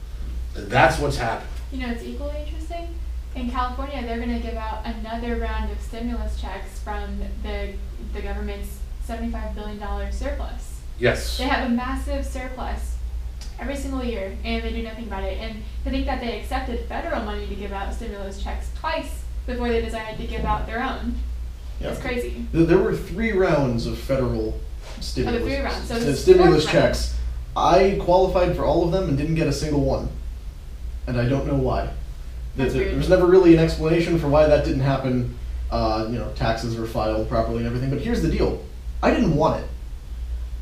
And 0.55 0.71
that's 0.71 0.99
what's 0.99 1.17
happened. 1.17 1.49
You 1.73 1.79
know, 1.81 1.91
it's 1.91 2.05
equally 2.05 2.45
interesting. 2.47 2.89
In 3.35 3.51
California, 3.51 4.03
they're 4.03 4.19
going 4.19 4.35
to 4.35 4.47
give 4.47 4.55
out 4.55 4.85
another 4.85 5.37
round 5.37 5.73
of 5.73 5.81
stimulus 5.81 6.41
checks 6.41 6.79
from 6.81 7.19
the 7.43 7.73
the 8.13 8.23
government's 8.23 8.79
seventy-five 9.05 9.55
billion 9.55 9.79
dollar 9.79 10.13
surplus. 10.13 10.81
Yes. 10.99 11.39
They 11.39 11.45
have 11.45 11.69
a 11.69 11.75
massive 11.75 12.25
surplus 12.25 12.94
every 13.65 13.77
single 13.77 14.05
year, 14.05 14.37
and 14.45 14.63
they 14.63 14.73
do 14.73 14.83
nothing 14.83 15.05
about 15.07 15.25
it. 15.25 15.39
And 15.39 15.63
to 15.85 15.91
think 15.91 16.05
that 16.07 16.21
they 16.21 16.39
accepted 16.41 16.81
federal 16.87 17.23
money 17.25 17.47
to 17.47 17.55
give 17.55 17.73
out 17.73 17.93
stimulus 17.95 18.43
checks 18.43 18.69
twice 18.79 19.23
before 19.47 19.69
they 19.69 19.81
decided 19.81 20.19
to 20.21 20.27
give 20.27 20.45
out 20.45 20.67
their 20.67 20.83
own, 20.83 21.15
Yeah. 21.81 21.89
it's 21.91 22.01
crazy. 22.01 22.45
There 22.53 22.65
there 22.65 22.79
were 22.79 22.95
three 22.95 23.33
rounds 23.33 23.87
of 23.87 23.99
federal 23.99 24.61
stimulus, 25.01 25.43
three 25.43 25.61
rounds, 25.61 25.89
so 25.89 25.95
s- 25.95 26.01
this 26.05 26.09
is 26.19 26.23
stimulus 26.23 26.65
fourth 26.65 26.75
round. 26.75 26.87
checks. 26.95 27.15
I 27.57 27.99
qualified 28.01 28.55
for 28.57 28.65
all 28.65 28.85
of 28.85 28.93
them 28.93 29.09
and 29.09 29.17
didn't 29.17 29.35
get 29.37 29.47
a 29.47 29.53
single 29.53 29.81
one, 29.81 30.09
and 31.07 31.19
I 31.19 31.27
don't 31.27 31.47
know 31.47 31.55
why. 31.55 31.85
There- 32.57 32.67
That's 32.67 32.73
there, 32.75 32.83
weird. 32.83 32.91
there 32.93 32.99
was 32.99 33.09
never 33.09 33.27
really 33.27 33.55
an 33.55 33.61
explanation 33.61 34.19
for 34.19 34.29
why 34.29 34.47
that 34.47 34.65
didn't 34.65 34.83
happen. 34.83 35.37
Uh, 35.71 36.07
you 36.11 36.19
know, 36.19 36.29
taxes 36.37 36.77
were 36.77 36.87
filed 36.87 37.29
properly 37.29 37.59
and 37.59 37.67
everything. 37.67 37.91
But 37.91 38.01
here's 38.01 38.21
the 38.23 38.29
deal: 38.29 38.61
I 39.03 39.11
didn't 39.11 39.35
want 39.35 39.63
it. 39.63 39.69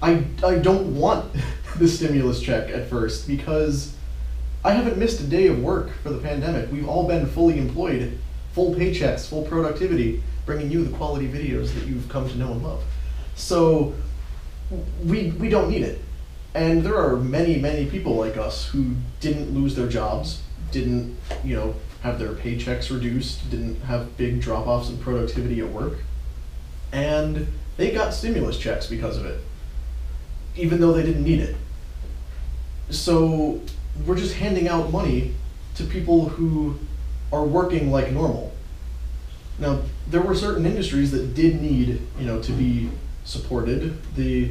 I 0.03 0.25
I 0.45 0.57
don't 0.57 0.97
want 0.97 1.35
the 1.79 1.89
stimulus 1.89 2.41
check 2.41 2.69
at 2.71 2.91
first 2.91 3.27
because 3.27 3.95
I 4.65 4.73
haven't 4.73 4.99
missed 4.99 5.21
a 5.21 5.25
day 5.25 5.47
of 5.47 5.63
work 5.63 5.91
for 6.03 6.11
the 6.11 6.19
pandemic. 6.19 6.71
We've 6.71 6.89
all 6.89 7.07
been 7.09 7.27
fully 7.27 7.59
employed, 7.59 8.19
full 8.53 8.75
paychecks, 8.75 9.29
full 9.29 9.43
productivity, 9.45 10.23
bringing 10.45 10.71
you 10.71 10.85
the 10.85 10.97
quality 10.97 11.29
videos 11.29 11.73
that 11.75 11.87
you've 11.87 12.09
come 12.09 12.29
to 12.29 12.37
know 12.37 12.53
and 12.53 12.63
love. 12.63 12.83
So 13.35 13.95
we 15.05 15.31
we 15.31 15.49
don't 15.49 15.71
need 15.71 15.83
it. 15.83 16.01
And 16.55 16.83
there 16.83 16.97
are 16.97 17.17
many, 17.17 17.59
many 17.59 17.87
people 17.87 18.15
like 18.17 18.37
us 18.37 18.67
who 18.67 18.97
didn't 19.21 19.55
lose 19.55 19.75
their 19.75 19.89
jobs, 19.89 20.43
didn't, 20.71 21.17
you 21.43 21.57
know, 21.57 21.75
have 22.03 22.19
their 22.19 22.35
paychecks 22.35 22.91
reduced, 22.91 23.51
didn't 23.51 23.81
have 23.83 24.17
big 24.19 24.41
drop 24.41 24.67
offs 24.67 24.91
in 24.91 24.99
productivity 24.99 25.61
at 25.61 25.71
work. 25.71 25.99
And 26.93 27.47
they 27.79 27.91
got 27.91 28.13
stimulus 28.13 28.59
checks 28.59 28.87
because 28.87 29.17
of 29.17 29.25
it, 29.25 29.41
even 30.57 30.81
though 30.81 30.93
they 30.93 31.03
didn't 31.03 31.25
need 31.25 31.41
it. 31.41 31.57
So 32.91 33.61
we're 34.07 34.17
just 34.17 34.35
handing 34.35 34.69
out 34.69 34.91
money 34.91 35.35
to 35.77 35.85
people 35.85 36.29
who 36.29 36.79
are 37.33 37.45
working 37.45 37.91
like 37.91 38.13
normal. 38.13 38.53
Now, 39.59 39.81
there 40.09 40.21
were 40.21 40.35
certain 40.35 40.67
industries 40.67 41.11
that 41.13 41.35
did 41.35 41.61
need, 41.61 42.01
you 42.19 42.27
know, 42.27 42.41
to 42.43 42.53
be 42.53 42.91
supported. 43.25 43.97
The 44.15 44.51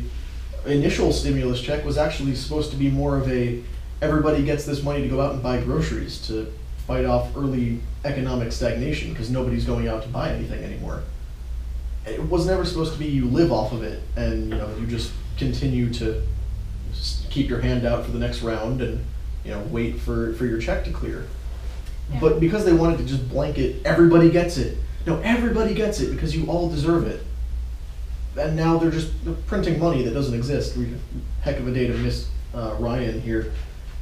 initial 0.66 1.12
stimulus 1.12 1.62
check 1.62 1.84
was 1.84 1.98
actually 1.98 2.36
supposed 2.36 2.72
to 2.72 2.78
be 2.78 2.90
more 2.90 3.18
of 3.18 3.30
a 3.30 3.62
everybody 4.02 4.44
gets 4.44 4.66
this 4.66 4.82
money 4.82 5.02
to 5.02 5.08
go 5.08 5.22
out 5.22 5.34
and 5.34 5.44
buy 5.44 5.62
groceries 5.62 6.26
to 6.28 6.52
fight 6.88 7.06
off 7.06 7.36
early 7.38 7.80
economic 8.04 8.52
stagnation 8.52 9.12
because 9.12 9.30
nobody's 9.30 9.66
going 9.66 9.88
out 9.88 10.02
to 10.02 10.10
buy 10.10 10.30
anything 10.30 10.64
anymore. 10.64 11.04
It 12.06 12.30
was 12.30 12.48
never 12.48 12.66
supposed 12.66 12.94
to 12.94 13.00
be 13.00 13.06
you 13.06 13.26
live 13.26 13.52
off 13.52 13.74
of 13.74 13.84
it 13.84 14.02
and 14.16 14.50
you 14.50 14.56
know 14.56 14.74
you 14.80 14.88
just 14.88 15.12
continue 15.38 15.94
to 15.94 16.22
keep 17.30 17.50
your 17.50 17.62
hand 17.62 17.86
out 17.86 18.06
for 18.06 18.12
the 18.12 18.20
next 18.20 18.42
round 18.42 18.82
and 18.82 19.04
you 19.46 19.52
know 19.52 19.62
wait 19.70 20.00
for 20.00 20.34
for 20.34 20.46
your 20.46 20.60
check 20.60 20.84
to 20.86 20.92
clear. 20.92 21.28
Yeah. 22.12 22.20
But 22.20 22.40
because 22.40 22.66
they 22.66 22.74
wanted 22.74 22.98
to 23.00 23.06
just 23.06 23.30
blanket 23.30 23.86
everybody 23.86 24.30
gets 24.30 24.58
it. 24.58 24.78
No, 25.06 25.20
everybody 25.22 25.74
gets 25.74 26.00
it 26.00 26.12
because 26.12 26.36
you 26.36 26.46
all 26.46 26.70
deserve 26.70 27.08
it 27.08 27.24
and 28.38 28.56
now 28.56 28.78
they're 28.78 28.92
just 28.92 29.12
printing 29.46 29.80
money 29.80 30.04
that 30.04 30.14
doesn't 30.14 30.34
exist. 30.34 30.78
We, 30.78 30.94
heck 31.42 31.60
of 31.60 31.68
a 31.68 31.74
day 31.74 31.88
to 31.88 31.94
miss 31.94 32.30
uh, 32.54 32.76
Ryan 32.80 33.22
here. 33.22 33.52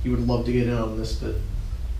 He 0.03 0.09
would 0.09 0.25
love 0.27 0.45
to 0.45 0.51
get 0.51 0.67
in 0.67 0.73
on 0.73 0.97
this, 0.97 1.15
but 1.15 1.35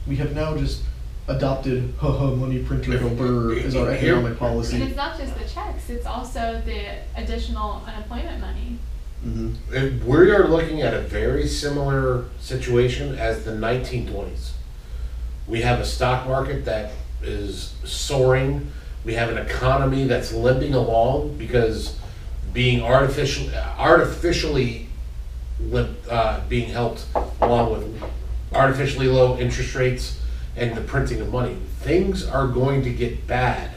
we 0.07 0.15
have 0.17 0.35
now 0.35 0.55
just 0.55 0.83
adopted 1.29 1.93
haha 1.99 2.31
money 2.35 2.59
printer 2.63 2.97
go 2.97 3.09
brr 3.09 3.53
as 3.59 3.75
our 3.79 3.93
Here- 3.93 4.13
economic 4.15 4.31
And 4.31 4.39
policy. 4.39 4.81
it's 4.81 4.95
not 4.95 5.17
just 5.17 5.37
the 5.37 5.45
checks; 5.45 5.89
it's 5.89 6.05
also 6.05 6.61
the 6.65 6.79
additional 7.15 7.81
unemployment 7.87 8.41
money. 8.41 8.77
hmm 9.23 9.53
And 9.73 10.03
we 10.03 10.31
are 10.31 10.47
looking 10.47 10.81
at 10.81 10.93
a 10.93 11.01
very 11.01 11.47
similar 11.47 12.25
situation 12.39 13.15
as 13.15 13.43
the 13.45 13.51
1920s. 13.51 14.51
We 15.47 15.61
have 15.61 15.79
a 15.79 15.85
stock 15.85 16.27
market 16.27 16.65
that 16.65 16.91
is 17.23 17.73
soaring. 17.83 18.71
We 19.03 19.13
have 19.15 19.29
an 19.29 19.37
economy 19.37 20.05
that's 20.05 20.31
limping 20.33 20.73
along 20.73 21.37
because 21.37 21.95
being 22.53 22.81
artificial, 22.83 23.49
artificially 23.77 24.87
limp, 25.59 25.97
uh, 26.09 26.41
being 26.47 26.69
helped 26.69 27.05
along 27.41 27.71
with 27.73 28.03
artificially 28.53 29.07
low 29.07 29.37
interest 29.37 29.75
rates 29.75 30.19
and 30.59 30.75
the 30.75 30.81
printing 30.81 31.21
of 31.21 31.31
money. 31.31 31.57
Things 31.79 32.27
are 32.27 32.47
going 32.47 32.83
to 32.83 32.89
get 32.91 33.25
bad 33.25 33.71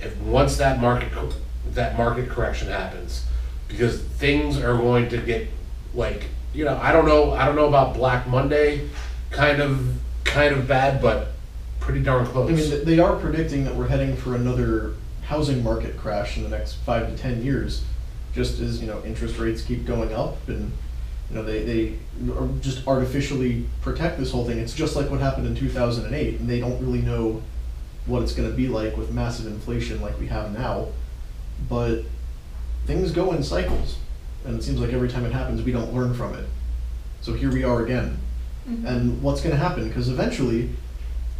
if 0.00 0.16
once 0.18 0.56
that 0.58 0.80
market 0.80 1.10
co- 1.12 1.32
that 1.72 1.96
market 1.98 2.28
correction 2.28 2.68
happens 2.68 3.26
because 3.68 4.00
things 4.00 4.56
are 4.58 4.76
going 4.76 5.08
to 5.08 5.18
get 5.18 5.48
like 5.94 6.26
you 6.54 6.64
know 6.64 6.78
I 6.78 6.92
don't 6.92 7.06
know 7.06 7.32
I 7.32 7.44
don't 7.44 7.56
know 7.56 7.66
about 7.66 7.94
Black 7.94 8.26
Monday 8.28 8.88
kind 9.30 9.60
of 9.60 9.96
kind 10.24 10.54
of 10.54 10.68
bad 10.68 11.02
but 11.02 11.32
pretty 11.80 12.02
darn 12.02 12.26
close. 12.26 12.50
I 12.50 12.76
mean, 12.76 12.84
they 12.84 12.98
are 12.98 13.16
predicting 13.16 13.64
that 13.64 13.74
we're 13.74 13.88
heading 13.88 14.16
for 14.16 14.34
another 14.34 14.94
housing 15.24 15.62
market 15.62 15.96
crash 15.96 16.36
in 16.36 16.44
the 16.44 16.48
next 16.48 16.74
five 16.74 17.08
to 17.08 17.16
ten 17.20 17.42
years, 17.42 17.84
just 18.32 18.60
as 18.60 18.80
you 18.80 18.86
know 18.86 19.02
interest 19.04 19.38
rates 19.38 19.62
keep 19.62 19.84
going 19.84 20.14
up 20.14 20.48
and 20.48 20.70
you 21.30 21.36
know 21.36 21.42
they, 21.42 21.62
they 21.64 21.98
are 22.32 22.48
just 22.60 22.86
artificially 22.86 23.66
protect 23.82 24.18
this 24.18 24.30
whole 24.30 24.44
thing. 24.46 24.58
It's 24.58 24.74
just 24.74 24.94
like 24.96 25.10
what 25.10 25.20
happened 25.20 25.46
in 25.46 25.54
2008 25.56 26.40
and 26.40 26.48
they 26.48 26.60
don't 26.60 26.80
really 26.80 27.02
know 27.02 27.42
what 28.06 28.22
it's 28.22 28.32
going 28.32 28.48
to 28.48 28.56
be 28.56 28.68
like 28.68 28.96
with 28.96 29.10
massive 29.12 29.46
inflation 29.46 30.00
like 30.00 30.18
we 30.20 30.28
have 30.28 30.56
now. 30.56 30.88
But 31.68 32.02
things 32.86 33.10
go 33.10 33.32
in 33.32 33.42
cycles 33.42 33.96
and 34.44 34.58
it 34.58 34.62
seems 34.62 34.78
like 34.80 34.92
every 34.92 35.08
time 35.08 35.24
it 35.24 35.32
happens 35.32 35.62
we 35.62 35.72
don't 35.72 35.92
learn 35.92 36.14
from 36.14 36.34
it. 36.34 36.46
So 37.22 37.32
here 37.32 37.50
we 37.52 37.64
are 37.64 37.82
again. 37.82 38.18
Mhm. 38.68 38.84
and 38.84 39.22
what's 39.22 39.40
going 39.40 39.54
to 39.54 39.60
happen? 39.60 39.86
Because 39.88 40.08
eventually 40.08 40.70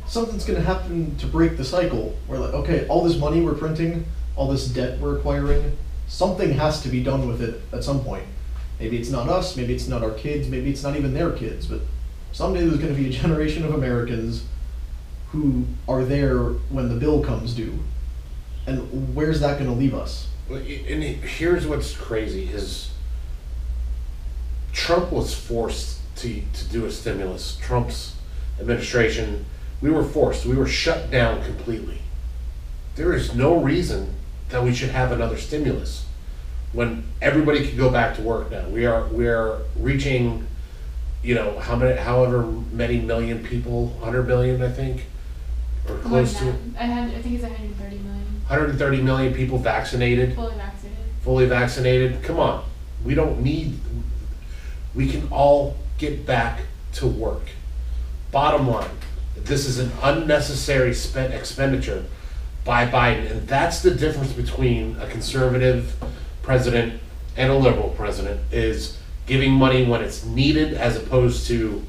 something's 0.07 0.44
going 0.44 0.59
to 0.59 0.64
happen 0.64 1.16
to 1.16 1.27
break 1.27 1.57
the 1.57 1.64
cycle. 1.64 2.16
We're 2.29 2.38
like 2.38 2.55
okay 2.55 2.87
all 2.88 3.03
this 3.05 3.16
money 3.18 3.40
we're 3.40 3.55
printing 3.55 4.05
all 4.37 4.49
this 4.49 4.68
debt 4.68 4.99
we're 5.01 5.16
acquiring 5.18 5.77
something 6.09 6.53
has 6.53 6.83
to 6.83 6.88
be 6.88 7.03
done 7.03 7.27
with 7.27 7.40
it 7.42 7.61
at 7.72 7.83
some 7.83 8.01
point 8.05 8.25
maybe 8.79 8.97
it's 8.99 9.11
not 9.11 9.29
us 9.29 9.57
maybe 9.57 9.75
it's 9.75 9.89
not 9.89 10.03
our 10.03 10.12
kids 10.12 10.49
maybe 10.49 10.71
it's 10.71 10.83
not 10.83 10.97
even 10.97 11.15
their 11.15 11.31
kids 11.33 11.67
but 11.67 11.81
someday 12.33 12.65
there's 12.65 12.79
going 12.79 12.95
to 12.95 13.01
be 13.01 13.09
a 13.09 13.12
generation 13.12 13.65
of 13.65 13.75
americans 13.75 14.45
who 15.31 15.65
are 15.89 16.05
there 16.05 16.39
when 16.71 16.89
the 16.89 16.95
bill 16.95 17.23
comes 17.23 17.55
due 17.55 17.79
and 18.67 19.15
where's 19.15 19.41
that 19.41 19.59
going 19.59 19.71
to 19.71 19.77
leave 19.77 19.95
us 19.95 20.29
And 20.49 21.03
here's 21.03 21.67
what's 21.67 21.97
crazy 21.97 22.45
is 22.49 22.91
Trump 24.73 25.11
was 25.11 25.35
forced 25.35 25.99
to, 26.17 26.41
to 26.41 26.69
do 26.69 26.87
a 26.87 26.91
stimulus. 26.91 27.57
Trump's 27.61 28.15
administration, 28.61 29.45
we 29.81 29.91
were 29.91 30.05
forced. 30.05 30.47
We 30.47 30.55
were 30.55 30.69
shut 30.69 31.11
down 31.11 31.43
completely. 31.45 31.99
There 32.95 33.12
is 33.12 33.35
no 33.35 33.61
reason 33.61 34.15
that 34.51 34.62
we 34.62 34.73
should 34.73 34.91
have 34.91 35.11
another 35.11 35.37
stimulus 35.37 36.06
when 36.72 37.05
everybody 37.22 37.66
can 37.66 37.76
go 37.76 37.90
back 37.90 38.16
to 38.16 38.22
work 38.22 38.50
now. 38.50 38.68
We 38.68 38.87
are 38.87 39.07
we 39.09 39.29
are 39.29 39.59
reaching, 39.76 40.46
you 41.22 41.35
know, 41.35 41.59
how 41.59 41.76
many, 41.76 41.98
however 41.98 42.42
many 42.42 43.00
million 43.00 43.44
people, 43.44 43.96
hundred 44.02 44.26
million, 44.26 44.62
I 44.62 44.70
think, 44.70 45.05
or 45.88 45.94
More 45.94 46.02
close 46.02 46.38
to 46.38 46.44
than 46.44 46.72
that. 46.74 46.83
I, 46.83 46.87
had, 46.87 47.09
I 47.11 47.22
think 47.22 47.35
it's 47.35 47.42
130 47.42 47.98
million 47.98 48.24
130 48.48 49.02
million 49.02 49.35
people 49.35 49.59
vaccinated 49.59 50.35
fully 50.35 50.55
vaccinated. 50.55 51.05
fully 51.22 51.46
vaccinated. 51.46 52.22
Come 52.22 52.38
on, 52.38 52.64
we 53.05 53.14
don't 53.14 53.42
need. 53.42 53.79
We 54.94 55.09
can 55.09 55.29
all 55.31 55.76
get 55.98 56.26
back 56.26 56.61
to 56.94 57.07
work. 57.07 57.42
Bottom 58.33 58.68
line, 58.68 58.90
this 59.35 59.66
is 59.66 59.79
an 59.79 59.92
unnecessary 60.02 60.94
spent 60.94 61.33
expenditure 61.33 62.05
by 62.64 62.87
Biden, 62.87 63.31
and 63.31 63.48
that's 63.48 63.81
the 63.81 63.92
difference 63.92 64.33
between 64.33 64.96
a 64.96 65.07
conservative 65.07 65.94
president 66.47 67.01
and 67.37 67.51
a 67.51 67.55
liberal 67.55 67.91
president 67.91 68.41
is 68.53 68.97
giving 69.27 69.51
money 69.51 69.85
when 69.85 70.01
it's 70.01 70.25
needed 70.25 70.73
as 70.75 70.97
opposed 70.97 71.49
to 71.49 71.85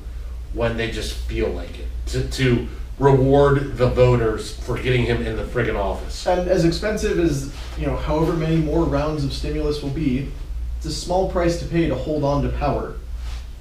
when 0.53 0.75
they 0.75 0.89
just 0.89 1.13
feel 1.13 1.47
like 1.49 1.79
it 1.79 1.85
to, 2.07 2.27
to 2.29 2.67
reward 2.97 3.77
the 3.77 3.87
voters 3.87 4.57
for 4.61 4.75
getting 4.75 5.03
him 5.03 5.21
in 5.21 5.37
the 5.37 5.43
friggin' 5.43 5.75
office. 5.75 6.25
And 6.25 6.49
as 6.49 6.65
expensive 6.65 7.19
as, 7.19 7.53
you 7.77 7.85
know, 7.85 7.95
however 7.95 8.33
many 8.33 8.55
more 8.55 8.83
rounds 8.83 9.23
of 9.23 9.31
stimulus 9.31 9.83
will 9.83 9.91
be, 9.91 10.31
it's 10.77 10.87
a 10.87 10.91
small 10.91 11.31
price 11.31 11.59
to 11.59 11.65
pay 11.65 11.87
to 11.87 11.95
hold 11.95 12.23
on 12.23 12.41
to 12.41 12.49
power. 12.49 12.95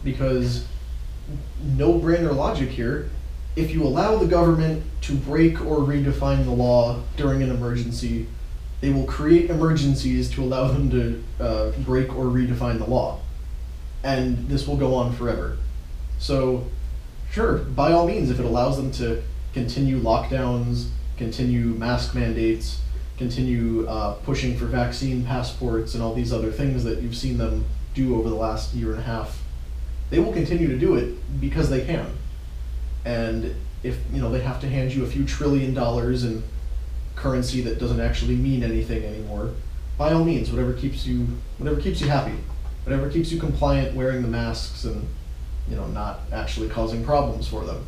Because 0.03 0.67
no 1.63 1.99
brainer 1.99 2.35
logic 2.35 2.71
here, 2.71 3.11
if 3.57 3.71
you 3.71 3.83
allow 3.83 4.17
the 4.17 4.27
government 4.27 4.83
to 5.03 5.15
break 5.15 5.61
or 5.61 5.79
redefine 5.79 6.45
the 6.45 6.51
law 6.51 7.03
during 7.17 7.43
an 7.43 7.51
emergency, 7.51 8.27
they 8.81 8.91
will 8.91 9.05
create 9.05 9.51
emergencies 9.51 10.31
to 10.31 10.43
allow 10.43 10.69
them 10.69 10.91
to 10.91 11.25
uh, 11.41 11.71
break 11.79 12.15
or 12.15 12.27
redefine 12.27 12.79
the 12.79 12.87
law. 12.87 13.21
And 14.03 14.49
this 14.49 14.67
will 14.67 14.77
go 14.77 14.95
on 14.95 15.15
forever. 15.15 15.57
So, 16.19 16.67
sure, 17.31 17.59
by 17.59 17.93
all 17.93 18.07
means, 18.07 18.31
if 18.31 18.39
it 18.39 18.45
allows 18.45 18.77
them 18.77 18.91
to 18.93 19.23
continue 19.53 19.99
lockdowns, 19.99 20.89
continue 21.17 21.67
mask 21.67 22.15
mandates, 22.15 22.81
continue 23.17 23.87
uh, 23.89 24.15
pushing 24.25 24.57
for 24.57 24.67
vaccine 24.67 25.25
passports 25.25 25.95
and 25.95 26.03
all 26.03 26.15
these 26.15 26.33
other 26.33 26.53
things 26.53 26.85
that 26.85 27.01
you've 27.01 27.17
seen 27.17 27.39
them 27.39 27.65
do 27.95 28.15
over 28.17 28.29
the 28.29 28.35
last 28.35 28.75
year 28.75 28.91
and 28.91 29.01
a 29.01 29.03
half, 29.03 29.43
they 30.11 30.19
will 30.19 30.33
continue 30.33 30.69
to 30.69 30.79
do 30.79 30.95
it 30.97 31.15
because 31.41 31.71
they 31.71 31.85
can. 31.85 32.07
And 33.05 33.55
if 33.83 33.99
you 34.13 34.21
know 34.21 34.31
they 34.31 34.41
have 34.41 34.61
to 34.61 34.69
hand 34.69 34.95
you 34.95 35.05
a 35.05 35.07
few 35.07 35.25
trillion 35.25 35.73
dollars 35.73 36.25
in 36.25 36.43
currency 37.17 37.61
that 37.63 37.79
doesn't 37.79 38.01
actually 38.01 38.37
mean 38.37 38.63
anything 38.63 39.03
anymore, 39.03 39.53
by 39.99 40.13
all 40.13 40.25
means, 40.25 40.51
whatever 40.51 40.73
keeps 40.73 41.07
you 41.07 41.27
whatever 41.59 41.81
keeps 41.81 42.01
you 42.01 42.09
happy, 42.09 42.37
whatever 42.85 43.11
keeps 43.11 43.33
you 43.33 43.41
compliant, 43.41 43.97
wearing 43.97 44.23
the 44.23 44.29
masks 44.29 44.85
and 44.85 45.09
you 45.69 45.75
know 45.75 45.87
not 45.89 46.21
actually 46.33 46.69
causing 46.69 47.05
problems 47.05 47.49
for 47.49 47.65
them, 47.65 47.85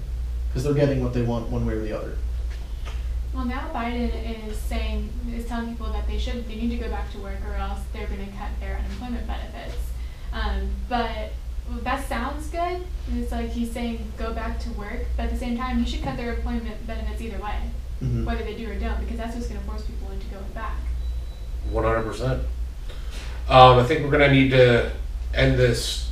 because 0.48 0.64
they're 0.64 0.74
getting 0.74 1.02
what 1.02 1.14
they 1.14 1.22
want 1.22 1.48
one 1.48 1.66
way 1.66 1.74
or 1.74 1.80
the 1.80 1.92
other. 1.96 2.16
Well, 3.34 3.44
now 3.44 3.70
Biden 3.74 4.48
is 4.48 4.56
saying, 4.56 5.10
is 5.32 5.46
telling 5.46 5.68
people 5.68 5.92
that 5.92 6.08
they 6.08 6.18
should, 6.18 6.48
they 6.48 6.56
need 6.56 6.70
to 6.70 6.78
go 6.78 6.88
back 6.88 7.12
to 7.12 7.18
work 7.18 7.38
or 7.46 7.54
else 7.54 7.80
they're 7.92 8.06
going 8.06 8.26
to 8.26 8.32
cut 8.32 8.48
their 8.58 8.78
unemployment 8.78 9.26
benefits. 9.26 9.76
Um, 10.32 10.70
but 10.88 11.32
that 11.82 12.08
sounds 12.08 12.48
good. 12.48 12.84
It's 13.14 13.30
like 13.30 13.50
he's 13.50 13.70
saying 13.70 14.12
go 14.16 14.32
back 14.32 14.58
to 14.60 14.70
work, 14.70 15.04
but 15.16 15.24
at 15.24 15.30
the 15.30 15.36
same 15.36 15.56
time, 15.56 15.84
he 15.84 15.90
should 15.90 16.02
cut 16.02 16.16
their 16.16 16.34
employment 16.34 16.86
benefits 16.86 17.20
either 17.20 17.38
way, 17.38 17.60
Mhm. 18.02 18.24
whether 18.24 18.44
they 18.44 18.54
do 18.54 18.70
or 18.70 18.74
don't, 18.74 19.00
because 19.00 19.16
that's 19.16 19.34
what's 19.34 19.48
going 19.48 19.61
to 19.61 19.66
force 19.66 19.82
people 19.82 20.11
into 20.12 20.26
going 20.26 20.44
back. 20.54 20.76
One 21.70 21.84
hundred 21.84 22.02
percent. 22.04 22.42
Um, 23.48 23.78
I 23.78 23.84
think 23.84 24.04
we're 24.04 24.11
gonna 24.11 24.30
need 24.32 24.50
to 24.50 24.90
end 25.34 25.58
this, 25.58 26.11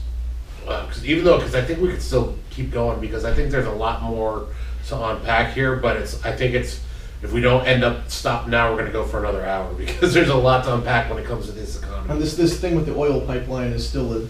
because 0.60 1.04
even 1.06 1.24
though, 1.24 1.36
because 1.38 1.54
I 1.54 1.62
think 1.62 1.80
we 1.80 1.88
could 1.88 2.02
still 2.02 2.34
keep 2.50 2.70
going, 2.70 2.98
because 3.00 3.24
I 3.24 3.32
think 3.34 3.50
there's 3.50 3.66
a 3.66 3.70
lot 3.72 4.02
more 4.02 4.46
to 4.88 5.04
unpack 5.04 5.54
here, 5.54 5.76
but 5.76 5.96
it's, 5.96 6.22
I 6.24 6.32
think 6.32 6.54
it's, 6.54 6.80
if 7.22 7.32
we 7.32 7.40
don't 7.40 7.66
end 7.66 7.84
up, 7.84 8.10
stop 8.10 8.48
now, 8.48 8.70
we're 8.72 8.78
gonna 8.78 8.90
go 8.90 9.04
for 9.04 9.18
another 9.18 9.44
hour, 9.44 9.72
because 9.78 10.12
there's 10.14 10.28
a 10.30 10.34
lot 10.34 10.64
to 10.64 10.74
unpack 10.74 11.08
when 11.10 11.18
it 11.18 11.26
comes 11.26 11.46
to 11.46 11.52
this 11.52 11.76
economy. 11.78 11.96
And 11.96 12.04
economy. 12.06 12.24
this 12.24 12.36
this 12.36 12.60
thing 12.60 12.74
with 12.74 12.86
the 12.86 12.94
oil 12.96 13.20
pipeline 13.20 13.72
is 13.72 13.86
still 13.88 14.12
a 14.14 14.26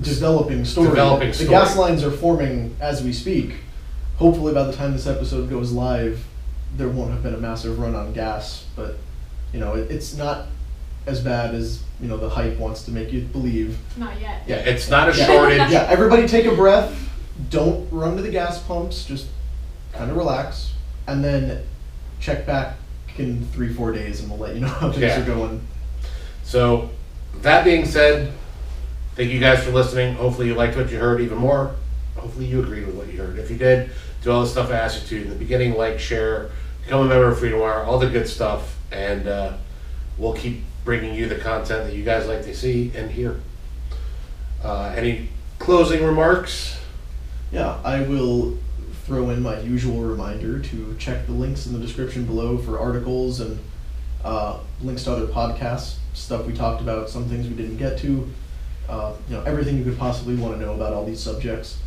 developing 0.00 0.64
story. 0.64 0.88
Developing 0.90 1.28
the 1.28 1.34
story. 1.34 1.50
gas 1.50 1.76
lines 1.76 2.02
are 2.04 2.10
forming 2.10 2.76
as 2.80 3.02
we 3.02 3.12
speak. 3.12 3.54
Hopefully, 4.16 4.52
by 4.54 4.64
the 4.64 4.72
time 4.72 4.92
this 4.92 5.06
episode 5.06 5.48
goes 5.50 5.72
live, 5.72 6.24
there 6.76 6.88
won't 6.88 7.10
have 7.12 7.22
been 7.22 7.34
a 7.34 7.38
massive 7.38 7.78
run 7.78 7.94
on 7.94 8.12
gas. 8.12 8.66
But 8.76 8.96
you 9.52 9.60
know, 9.60 9.74
it, 9.74 9.90
it's 9.90 10.16
not 10.16 10.46
as 11.06 11.20
bad 11.20 11.54
as 11.54 11.82
you 12.00 12.08
know 12.08 12.16
the 12.16 12.28
hype 12.28 12.58
wants 12.58 12.82
to 12.84 12.90
make 12.90 13.12
you 13.12 13.22
believe. 13.22 13.78
Not 13.96 14.20
yet. 14.20 14.42
Yeah, 14.46 14.56
it's 14.56 14.88
not 14.88 15.08
a 15.14 15.16
Yeah. 15.16 15.26
shortage. 15.26 15.70
Yeah, 15.70 15.86
everybody 15.88 16.26
take 16.26 16.46
a 16.46 16.54
breath. 16.54 16.92
Don't 17.50 17.88
run 17.92 18.16
to 18.16 18.22
the 18.22 18.30
gas 18.30 18.60
pumps. 18.62 19.04
Just 19.04 19.26
kind 19.92 20.10
of 20.10 20.16
relax, 20.16 20.72
and 21.06 21.22
then 21.22 21.62
check 22.20 22.46
back 22.46 22.76
in 23.18 23.46
three 23.52 23.72
four 23.72 23.92
days, 23.92 24.20
and 24.20 24.30
we'll 24.30 24.38
let 24.40 24.54
you 24.54 24.60
know 24.60 24.68
how 24.68 24.90
things 24.90 25.02
Yeah. 25.02 25.20
are 25.20 25.24
going. 25.26 25.60
So, 26.42 26.90
that 27.42 27.64
being 27.64 27.84
said, 27.86 28.32
thank 29.16 29.30
you 29.30 29.40
guys 29.40 29.62
for 29.64 29.70
listening. 29.70 30.14
Hopefully, 30.14 30.48
you 30.48 30.54
liked 30.54 30.76
what 30.76 30.90
you 30.90 30.98
heard 30.98 31.20
even 31.20 31.38
more. 31.38 31.74
Hopefully, 32.16 32.46
you 32.46 32.60
agreed 32.60 32.86
with 32.86 32.94
what 32.96 33.12
you 33.12 33.18
heard. 33.20 33.38
If 33.38 33.50
you 33.50 33.56
did, 33.56 33.90
do 34.22 34.30
all 34.30 34.42
the 34.42 34.48
stuff 34.48 34.70
I 34.70 34.74
asked 34.74 35.10
you 35.10 35.18
to 35.18 35.24
in 35.24 35.30
the 35.30 35.36
beginning 35.36 35.76
like, 35.76 35.98
share, 35.98 36.50
become 36.84 37.00
a 37.00 37.08
member 37.08 37.28
of 37.28 37.38
Freedom 37.38 37.60
Wire, 37.60 37.82
all 37.82 37.98
the 37.98 38.08
good 38.08 38.28
stuff, 38.28 38.78
and 38.92 39.26
uh, 39.26 39.54
we'll 40.18 40.34
keep 40.34 40.62
bringing 40.84 41.14
you 41.14 41.28
the 41.28 41.36
content 41.36 41.86
that 41.86 41.96
you 41.96 42.04
guys 42.04 42.26
like 42.28 42.42
to 42.42 42.54
see 42.54 42.92
and 42.94 43.10
hear. 43.10 43.40
Uh, 44.62 44.92
any 44.96 45.28
closing 45.58 46.04
remarks? 46.04 46.78
Yeah, 47.50 47.78
I 47.84 48.02
will 48.02 48.58
throw 49.04 49.30
in 49.30 49.42
my 49.42 49.60
usual 49.60 50.02
reminder 50.02 50.58
to 50.58 50.96
check 50.98 51.26
the 51.26 51.32
links 51.32 51.66
in 51.66 51.72
the 51.72 51.78
description 51.78 52.26
below 52.26 52.58
for 52.58 52.78
articles 52.78 53.40
and 53.40 53.58
uh, 54.22 54.58
links 54.82 55.04
to 55.04 55.12
other 55.12 55.26
podcasts, 55.26 55.96
stuff 56.12 56.46
we 56.46 56.52
talked 56.52 56.82
about, 56.82 57.08
some 57.08 57.24
things 57.28 57.48
we 57.48 57.54
didn't 57.54 57.76
get 57.78 57.98
to, 57.98 58.30
uh, 58.88 59.14
you 59.28 59.36
know, 59.36 59.42
everything 59.44 59.78
you 59.78 59.84
could 59.84 59.98
possibly 59.98 60.34
want 60.34 60.54
to 60.54 60.60
know 60.60 60.74
about 60.74 60.92
all 60.92 61.04
these 61.06 61.20
subjects. 61.20 61.78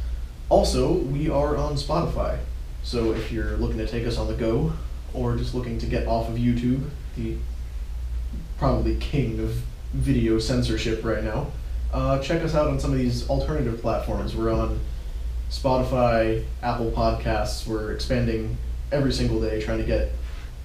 Also, 0.49 0.93
we 0.93 1.29
are 1.29 1.55
on 1.55 1.73
Spotify, 1.75 2.39
so 2.81 3.13
if 3.13 3.31
you're 3.31 3.57
looking 3.57 3.77
to 3.77 3.87
take 3.87 4.07
us 4.07 4.17
on 4.17 4.27
the 4.27 4.33
go, 4.33 4.73
or 5.13 5.35
just 5.35 5.53
looking 5.53 5.77
to 5.79 5.85
get 5.85 6.07
off 6.07 6.29
of 6.29 6.35
YouTube, 6.35 6.89
the 7.15 7.35
probably 8.57 8.95
king 8.97 9.39
of 9.39 9.61
video 9.93 10.39
censorship 10.39 11.03
right 11.03 11.23
now, 11.23 11.47
uh, 11.93 12.19
check 12.19 12.41
us 12.43 12.53
out 12.53 12.67
on 12.67 12.79
some 12.79 12.91
of 12.91 12.97
these 12.97 13.29
alternative 13.29 13.81
platforms. 13.81 14.35
We're 14.35 14.53
on 14.53 14.79
Spotify, 15.49 16.43
Apple 16.61 16.91
Podcasts. 16.91 17.65
We're 17.65 17.93
expanding 17.93 18.57
every 18.91 19.13
single 19.13 19.39
day, 19.39 19.61
trying 19.61 19.79
to 19.79 19.85
get 19.85 20.11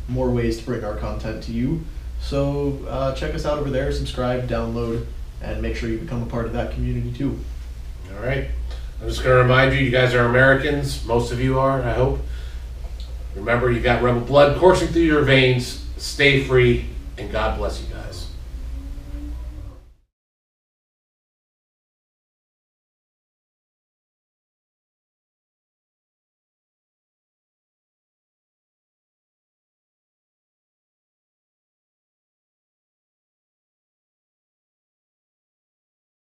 more 0.08 0.30
ways 0.30 0.58
to 0.58 0.64
bring 0.64 0.84
our 0.84 0.96
content 0.96 1.42
to 1.44 1.52
you. 1.52 1.82
So 2.20 2.84
uh, 2.88 3.14
check 3.14 3.34
us 3.34 3.46
out 3.46 3.58
over 3.58 3.70
there, 3.70 3.92
subscribe, 3.92 4.48
download, 4.48 5.06
and 5.40 5.60
make 5.62 5.76
sure 5.76 5.88
you 5.88 5.98
become 5.98 6.22
a 6.22 6.26
part 6.26 6.46
of 6.46 6.52
that 6.52 6.72
community 6.72 7.12
too. 7.12 7.38
All 8.14 8.24
right. 8.24 8.48
I'm 9.00 9.08
just 9.08 9.22
going 9.24 9.36
to 9.36 9.42
remind 9.42 9.74
you, 9.74 9.80
you 9.80 9.90
guys 9.90 10.14
are 10.14 10.24
Americans. 10.24 11.04
Most 11.04 11.32
of 11.32 11.40
you 11.40 11.58
are, 11.58 11.82
I 11.82 11.92
hope. 11.92 12.20
Remember, 13.34 13.70
you 13.70 13.80
got 13.80 14.02
rebel 14.02 14.20
blood 14.20 14.58
coursing 14.58 14.88
through 14.88 15.02
your 15.02 15.22
veins. 15.22 15.84
Stay 15.96 16.44
free, 16.44 16.86
and 17.18 17.30
God 17.30 17.58
bless 17.58 17.80
you. 17.80 17.91